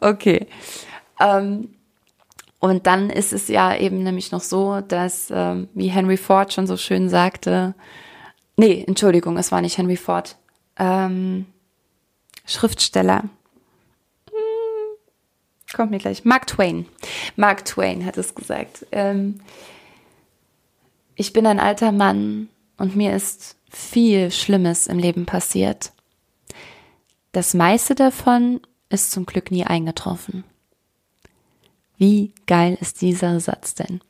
okay. 0.00 0.46
Ähm, 1.18 1.70
und 2.58 2.86
dann 2.86 3.08
ist 3.08 3.32
es 3.32 3.48
ja 3.48 3.74
eben 3.74 4.02
nämlich 4.02 4.30
noch 4.30 4.42
so, 4.42 4.82
dass, 4.82 5.30
ähm, 5.30 5.70
wie 5.72 5.88
Henry 5.88 6.18
Ford 6.18 6.52
schon 6.52 6.66
so 6.66 6.76
schön 6.76 7.08
sagte, 7.08 7.74
nee, 8.58 8.84
Entschuldigung, 8.86 9.38
es 9.38 9.50
war 9.50 9.62
nicht 9.62 9.78
Henry 9.78 9.96
Ford, 9.96 10.36
ähm, 10.76 11.46
Schriftsteller, 12.44 13.22
hm, 14.28 15.74
kommt 15.74 15.92
mir 15.92 15.98
gleich, 15.98 16.26
Mark 16.26 16.46
Twain. 16.46 16.84
Mark 17.36 17.64
Twain 17.64 18.04
hat 18.04 18.18
es 18.18 18.34
gesagt. 18.34 18.84
Ähm, 18.92 19.40
ich 21.20 21.34
bin 21.34 21.46
ein 21.46 21.60
alter 21.60 21.92
Mann 21.92 22.48
und 22.78 22.96
mir 22.96 23.14
ist 23.14 23.56
viel 23.68 24.30
Schlimmes 24.30 24.86
im 24.86 24.98
Leben 24.98 25.26
passiert. 25.26 25.92
Das 27.32 27.52
meiste 27.52 27.94
davon 27.94 28.60
ist 28.88 29.10
zum 29.10 29.26
Glück 29.26 29.50
nie 29.50 29.64
eingetroffen. 29.64 30.44
Wie 31.98 32.32
geil 32.46 32.78
ist 32.80 33.02
dieser 33.02 33.38
Satz 33.38 33.74
denn? 33.74 34.00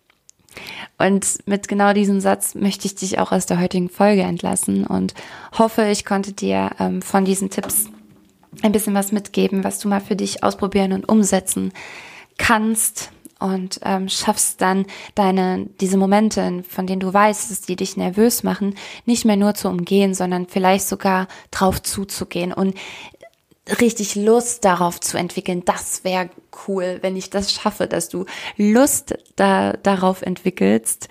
Und 0.99 1.47
mit 1.47 1.67
genau 1.67 1.93
diesem 1.95 2.21
Satz 2.21 2.55
möchte 2.55 2.87
ich 2.87 2.95
dich 2.95 3.19
auch 3.19 3.33
aus 3.33 3.45
der 3.45 3.61
heutigen 3.61 3.89
Folge 3.89 4.23
entlassen 4.23 4.87
und 4.87 5.15
hoffe, 5.59 5.87
ich 5.87 6.05
konnte 6.05 6.33
dir 6.33 6.71
ähm, 6.79 7.03
von 7.03 7.25
diesen 7.25 7.51
Tipps 7.51 7.87
ein 8.63 8.71
bisschen 8.71 8.95
was 8.95 9.11
mitgeben, 9.11 9.65
was 9.65 9.81
du 9.81 9.89
mal 9.89 10.01
für 10.01 10.17
dich 10.17 10.45
ausprobieren 10.45 10.93
und 10.93 11.09
umsetzen 11.09 11.73
kannst 12.39 13.11
und 13.41 13.81
ähm, 13.83 14.09
schaffst 14.09 14.61
dann 14.61 14.87
deine 15.15 15.67
diese 15.81 15.97
Momente, 15.97 16.63
von 16.69 16.87
denen 16.87 17.01
du 17.01 17.13
weißt, 17.13 17.51
dass 17.51 17.63
die 17.63 17.77
dich 17.77 17.97
nervös 17.97 18.43
machen, 18.43 18.75
nicht 19.07 19.25
mehr 19.25 19.37
nur 19.37 19.55
zu 19.55 19.69
umgehen, 19.69 20.15
sondern 20.15 20.47
vielleicht 20.47 20.87
sogar 20.87 21.27
drauf 21.51 21.83
zuzugehen 21.83 22.53
und 22.53 22.75
richtig 23.81 24.15
Lust 24.15 24.65
darauf 24.65 25.01
zu 25.01 25.17
entwickeln. 25.17 25.65
Das 25.65 26.05
wäre 26.05 26.31
cool, 26.67 26.99
wenn 27.03 27.17
ich 27.17 27.31
das 27.31 27.53
schaffe, 27.53 27.87
dass 27.87 28.09
du 28.09 28.27
Lust 28.57 29.17
da, 29.37 29.73
darauf 29.75 30.23
entwickelst, 30.23 31.09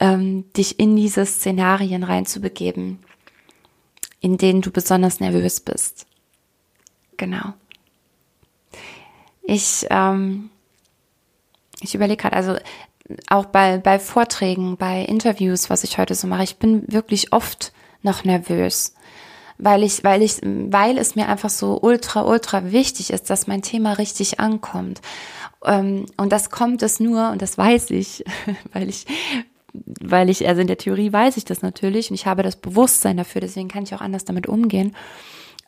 ähm, 0.00 0.50
dich 0.52 0.78
in 0.78 0.96
diese 0.96 1.26
Szenarien 1.26 2.04
reinzubegeben, 2.04 2.98
in 4.20 4.36
denen 4.36 4.60
du 4.60 4.70
besonders 4.70 5.20
nervös 5.20 5.60
bist. 5.60 6.06
Genau. 7.16 7.54
Ich 9.42 9.86
ähm, 9.90 10.50
ich 11.80 11.94
überlege 11.94 12.22
gerade, 12.22 12.36
also 12.36 12.56
auch 13.28 13.46
bei, 13.46 13.78
bei 13.78 13.98
Vorträgen, 13.98 14.76
bei 14.76 15.02
Interviews, 15.02 15.70
was 15.70 15.84
ich 15.84 15.98
heute 15.98 16.14
so 16.14 16.26
mache, 16.26 16.44
ich 16.44 16.56
bin 16.56 16.84
wirklich 16.90 17.32
oft 17.32 17.72
noch 18.02 18.24
nervös, 18.24 18.94
weil 19.58 19.82
ich, 19.82 20.04
weil 20.04 20.22
ich, 20.22 20.40
weil 20.42 20.98
es 20.98 21.14
mir 21.14 21.28
einfach 21.28 21.50
so 21.50 21.78
ultra, 21.80 22.22
ultra 22.22 22.72
wichtig 22.72 23.10
ist, 23.10 23.30
dass 23.30 23.46
mein 23.46 23.62
Thema 23.62 23.94
richtig 23.94 24.40
ankommt. 24.40 25.00
Ähm, 25.64 26.06
und 26.16 26.32
das 26.32 26.50
kommt 26.50 26.82
es 26.82 27.00
nur, 27.00 27.30
und 27.30 27.42
das 27.42 27.58
weiß 27.58 27.90
ich, 27.90 28.24
weil 28.72 28.88
ich, 28.88 29.06
weil 29.72 30.30
ich, 30.30 30.46
also 30.46 30.60
in 30.60 30.66
der 30.66 30.78
Theorie 30.78 31.12
weiß 31.12 31.36
ich 31.36 31.44
das 31.44 31.62
natürlich 31.62 32.10
und 32.10 32.14
ich 32.14 32.26
habe 32.26 32.42
das 32.42 32.56
Bewusstsein 32.56 33.16
dafür, 33.16 33.40
deswegen 33.40 33.68
kann 33.68 33.84
ich 33.84 33.94
auch 33.94 34.00
anders 34.00 34.24
damit 34.24 34.46
umgehen 34.46 34.94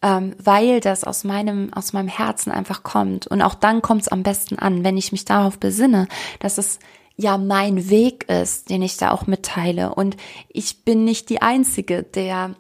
ähm, 0.05 0.37
weil 0.38 0.81
das 0.81 1.03
aus 1.03 1.25
meinem, 1.25 1.73
aus 1.73 1.95
meinem 1.95 2.09
Herzen 2.09 2.53
einfach 2.53 2.83
kommt. 2.83 3.27
Und 3.27 3.40
auch 3.40 3.55
dann 3.55 3.81
kommt 3.81 4.03
es 4.03 4.09
am 4.09 4.23
besten 4.23 4.59
an, 4.59 4.85
wenn 4.85 4.99
ich 4.99 5.12
mich 5.12 5.25
darauf 5.25 5.59
besinne, 5.59 6.09
dass 6.40 6.59
es 6.59 6.79
ja 7.17 7.38
mein 7.38 7.88
Weg 7.88 8.29
ist, 8.29 8.69
den 8.69 8.83
ich 8.83 8.99
da 8.99 9.12
auch 9.12 9.27
mitteile. 9.27 9.95
Und 9.95 10.19
ich 10.51 10.85
bin 10.85 11.05
nicht 11.05 11.31
die 11.31 11.40
Einzige, 11.40 12.03
der, 12.03 12.55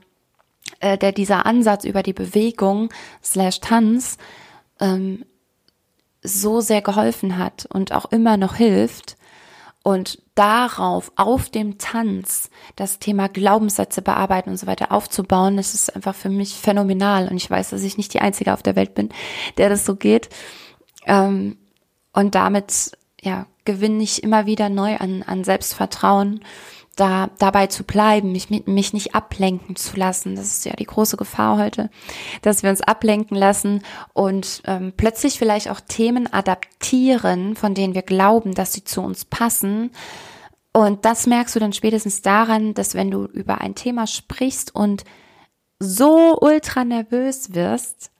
äh, 0.80 0.96
der 0.96 1.12
dieser 1.12 1.44
Ansatz 1.44 1.84
über 1.84 2.02
die 2.02 2.14
Bewegung 2.14 2.88
slash 3.22 3.60
Tanz 3.60 4.16
ähm, 4.80 5.26
so 6.22 6.62
sehr 6.62 6.80
geholfen 6.80 7.36
hat 7.36 7.66
und 7.66 7.92
auch 7.92 8.06
immer 8.06 8.38
noch 8.38 8.54
hilft. 8.54 9.18
Und 9.84 10.18
darauf, 10.34 11.12
auf 11.16 11.50
dem 11.50 11.76
Tanz, 11.76 12.48
das 12.74 13.00
Thema 13.00 13.28
Glaubenssätze 13.28 14.00
bearbeiten 14.00 14.48
und 14.48 14.56
so 14.56 14.66
weiter 14.66 14.90
aufzubauen, 14.90 15.58
das 15.58 15.74
ist 15.74 15.94
einfach 15.94 16.14
für 16.14 16.30
mich 16.30 16.54
phänomenal. 16.54 17.28
Und 17.28 17.36
ich 17.36 17.50
weiß, 17.50 17.68
dass 17.68 17.82
ich 17.82 17.98
nicht 17.98 18.14
die 18.14 18.22
Einzige 18.22 18.54
auf 18.54 18.62
der 18.62 18.76
Welt 18.76 18.94
bin, 18.94 19.10
der 19.58 19.68
das 19.68 19.84
so 19.84 19.94
geht. 19.94 20.30
Ähm, 21.04 21.58
und 22.14 22.34
damit, 22.34 22.92
ja, 23.20 23.46
gewinne 23.66 24.02
ich 24.02 24.22
immer 24.22 24.46
wieder 24.46 24.70
neu 24.70 24.96
an, 24.96 25.22
an 25.22 25.44
Selbstvertrauen 25.44 26.40
da 26.94 27.30
dabei 27.38 27.66
zu 27.66 27.84
bleiben, 27.84 28.32
mich, 28.32 28.50
mich 28.50 28.92
nicht 28.92 29.14
ablenken 29.14 29.76
zu 29.76 29.96
lassen. 29.96 30.36
Das 30.36 30.46
ist 30.46 30.64
ja 30.64 30.74
die 30.74 30.86
große 30.86 31.16
Gefahr 31.16 31.58
heute, 31.58 31.90
dass 32.42 32.62
wir 32.62 32.70
uns 32.70 32.80
ablenken 32.80 33.36
lassen 33.36 33.82
und 34.12 34.62
ähm, 34.66 34.92
plötzlich 34.96 35.38
vielleicht 35.38 35.70
auch 35.70 35.80
Themen 35.80 36.32
adaptieren, 36.32 37.56
von 37.56 37.74
denen 37.74 37.94
wir 37.94 38.02
glauben, 38.02 38.54
dass 38.54 38.72
sie 38.72 38.84
zu 38.84 39.00
uns 39.00 39.24
passen. 39.24 39.90
Und 40.72 41.04
das 41.04 41.26
merkst 41.26 41.54
du 41.54 41.60
dann 41.60 41.72
spätestens 41.72 42.22
daran, 42.22 42.74
dass 42.74 42.94
wenn 42.94 43.10
du 43.10 43.26
über 43.26 43.60
ein 43.60 43.74
Thema 43.74 44.06
sprichst 44.06 44.74
und 44.74 45.04
so 45.78 46.36
ultra 46.40 46.84
nervös 46.84 47.54
wirst, 47.54 48.10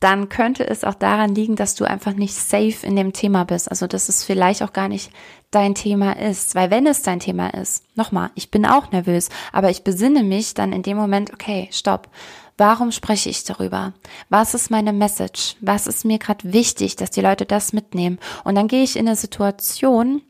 dann 0.00 0.28
könnte 0.28 0.66
es 0.66 0.84
auch 0.84 0.94
daran 0.94 1.34
liegen, 1.34 1.56
dass 1.56 1.74
du 1.74 1.84
einfach 1.84 2.12
nicht 2.12 2.34
safe 2.34 2.86
in 2.86 2.96
dem 2.96 3.12
Thema 3.12 3.44
bist. 3.44 3.70
Also, 3.70 3.86
dass 3.86 4.08
es 4.08 4.24
vielleicht 4.24 4.62
auch 4.62 4.72
gar 4.72 4.88
nicht 4.88 5.10
dein 5.50 5.74
Thema 5.74 6.12
ist. 6.12 6.54
Weil 6.54 6.70
wenn 6.70 6.86
es 6.86 7.02
dein 7.02 7.20
Thema 7.20 7.48
ist, 7.54 7.84
nochmal, 7.96 8.30
ich 8.34 8.50
bin 8.50 8.66
auch 8.66 8.90
nervös, 8.92 9.30
aber 9.52 9.70
ich 9.70 9.84
besinne 9.84 10.22
mich 10.22 10.52
dann 10.52 10.72
in 10.72 10.82
dem 10.82 10.96
Moment, 10.96 11.32
okay, 11.32 11.68
stopp. 11.72 12.10
Warum 12.58 12.90
spreche 12.90 13.28
ich 13.28 13.44
darüber? 13.44 13.92
Was 14.30 14.54
ist 14.54 14.70
meine 14.70 14.92
Message? 14.92 15.56
Was 15.60 15.86
ist 15.86 16.04
mir 16.04 16.18
gerade 16.18 16.52
wichtig, 16.52 16.96
dass 16.96 17.10
die 17.10 17.20
Leute 17.20 17.44
das 17.44 17.72
mitnehmen? 17.72 18.18
Und 18.44 18.54
dann 18.54 18.68
gehe 18.68 18.82
ich 18.82 18.96
in 18.96 19.06
eine 19.06 19.16
Situation 19.16 20.22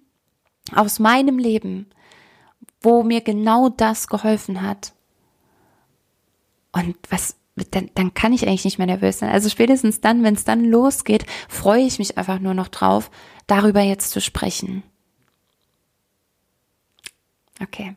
aus 0.74 0.98
meinem 0.98 1.38
Leben, 1.38 1.88
wo 2.83 3.02
mir 3.02 3.20
genau 3.20 3.68
das 3.68 4.09
geholfen 4.09 4.62
hat. 4.62 4.92
Und 6.72 6.96
was, 7.11 7.37
dann, 7.56 7.90
dann 7.94 8.14
kann 8.14 8.32
ich 8.32 8.46
eigentlich 8.46 8.64
nicht 8.64 8.78
mehr 8.78 8.86
nervös 8.86 9.18
sein. 9.18 9.30
Also 9.30 9.48
spätestens 9.48 10.00
dann, 10.00 10.22
wenn 10.22 10.34
es 10.34 10.44
dann 10.44 10.64
losgeht, 10.64 11.24
freue 11.48 11.82
ich 11.82 11.98
mich 11.98 12.18
einfach 12.18 12.38
nur 12.38 12.54
noch 12.54 12.68
drauf, 12.68 13.10
darüber 13.46 13.80
jetzt 13.80 14.10
zu 14.10 14.20
sprechen. 14.20 14.82
Okay. 17.62 17.96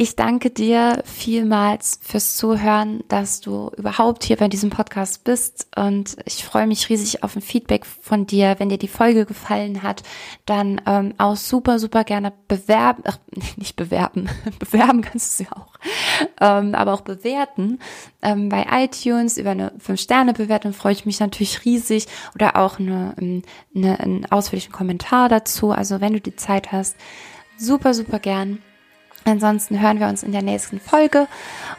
Ich 0.00 0.14
danke 0.14 0.50
dir 0.50 1.02
vielmals 1.04 1.98
fürs 2.00 2.36
Zuhören, 2.36 3.02
dass 3.08 3.40
du 3.40 3.72
überhaupt 3.76 4.22
hier 4.22 4.36
bei 4.36 4.46
diesem 4.46 4.70
Podcast 4.70 5.24
bist 5.24 5.66
und 5.76 6.16
ich 6.24 6.44
freue 6.44 6.68
mich 6.68 6.88
riesig 6.88 7.24
auf 7.24 7.34
ein 7.34 7.42
Feedback 7.42 7.84
von 7.84 8.24
dir. 8.24 8.54
Wenn 8.58 8.68
dir 8.68 8.78
die 8.78 8.86
Folge 8.86 9.26
gefallen 9.26 9.82
hat, 9.82 10.04
dann 10.46 10.80
ähm, 10.86 11.14
auch 11.18 11.34
super, 11.34 11.80
super 11.80 12.04
gerne 12.04 12.32
bewerben, 12.46 13.02
ach, 13.08 13.18
nicht 13.56 13.74
bewerben, 13.74 14.28
bewerben 14.60 15.00
kannst 15.00 15.40
du 15.40 15.44
sie 15.44 15.50
auch, 15.50 15.74
ähm, 16.40 16.76
aber 16.76 16.92
auch 16.92 17.00
bewerten. 17.00 17.80
Ähm, 18.22 18.50
bei 18.50 18.66
iTunes 18.70 19.36
über 19.36 19.50
eine 19.50 19.72
5-Sterne-Bewertung 19.84 20.74
freue 20.74 20.92
ich 20.92 21.06
mich 21.06 21.18
natürlich 21.18 21.64
riesig 21.64 22.06
oder 22.36 22.54
auch 22.54 22.78
eine, 22.78 23.16
ähm, 23.20 23.42
eine, 23.74 23.98
einen 23.98 24.30
ausführlichen 24.30 24.70
Kommentar 24.70 25.28
dazu. 25.28 25.72
Also 25.72 26.00
wenn 26.00 26.12
du 26.12 26.20
die 26.20 26.36
Zeit 26.36 26.70
hast, 26.70 26.94
super, 27.58 27.94
super 27.94 28.20
gern. 28.20 28.62
Ansonsten 29.28 29.80
hören 29.80 30.00
wir 30.00 30.08
uns 30.08 30.22
in 30.22 30.32
der 30.32 30.42
nächsten 30.42 30.80
Folge 30.80 31.28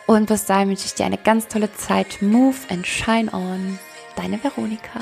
und 0.08 0.28
bis 0.28 0.46
dahin 0.46 0.70
wünsche 0.70 0.86
ich 0.86 0.96
dir 0.96 1.06
eine 1.06 1.18
ganz 1.18 1.48
tolle 1.48 1.74
Zeit. 1.74 2.22
Move 2.22 2.58
and 2.70 2.86
shine 2.86 3.32
on. 3.34 3.80
Deine 4.16 4.44
Veronika. 4.44 5.02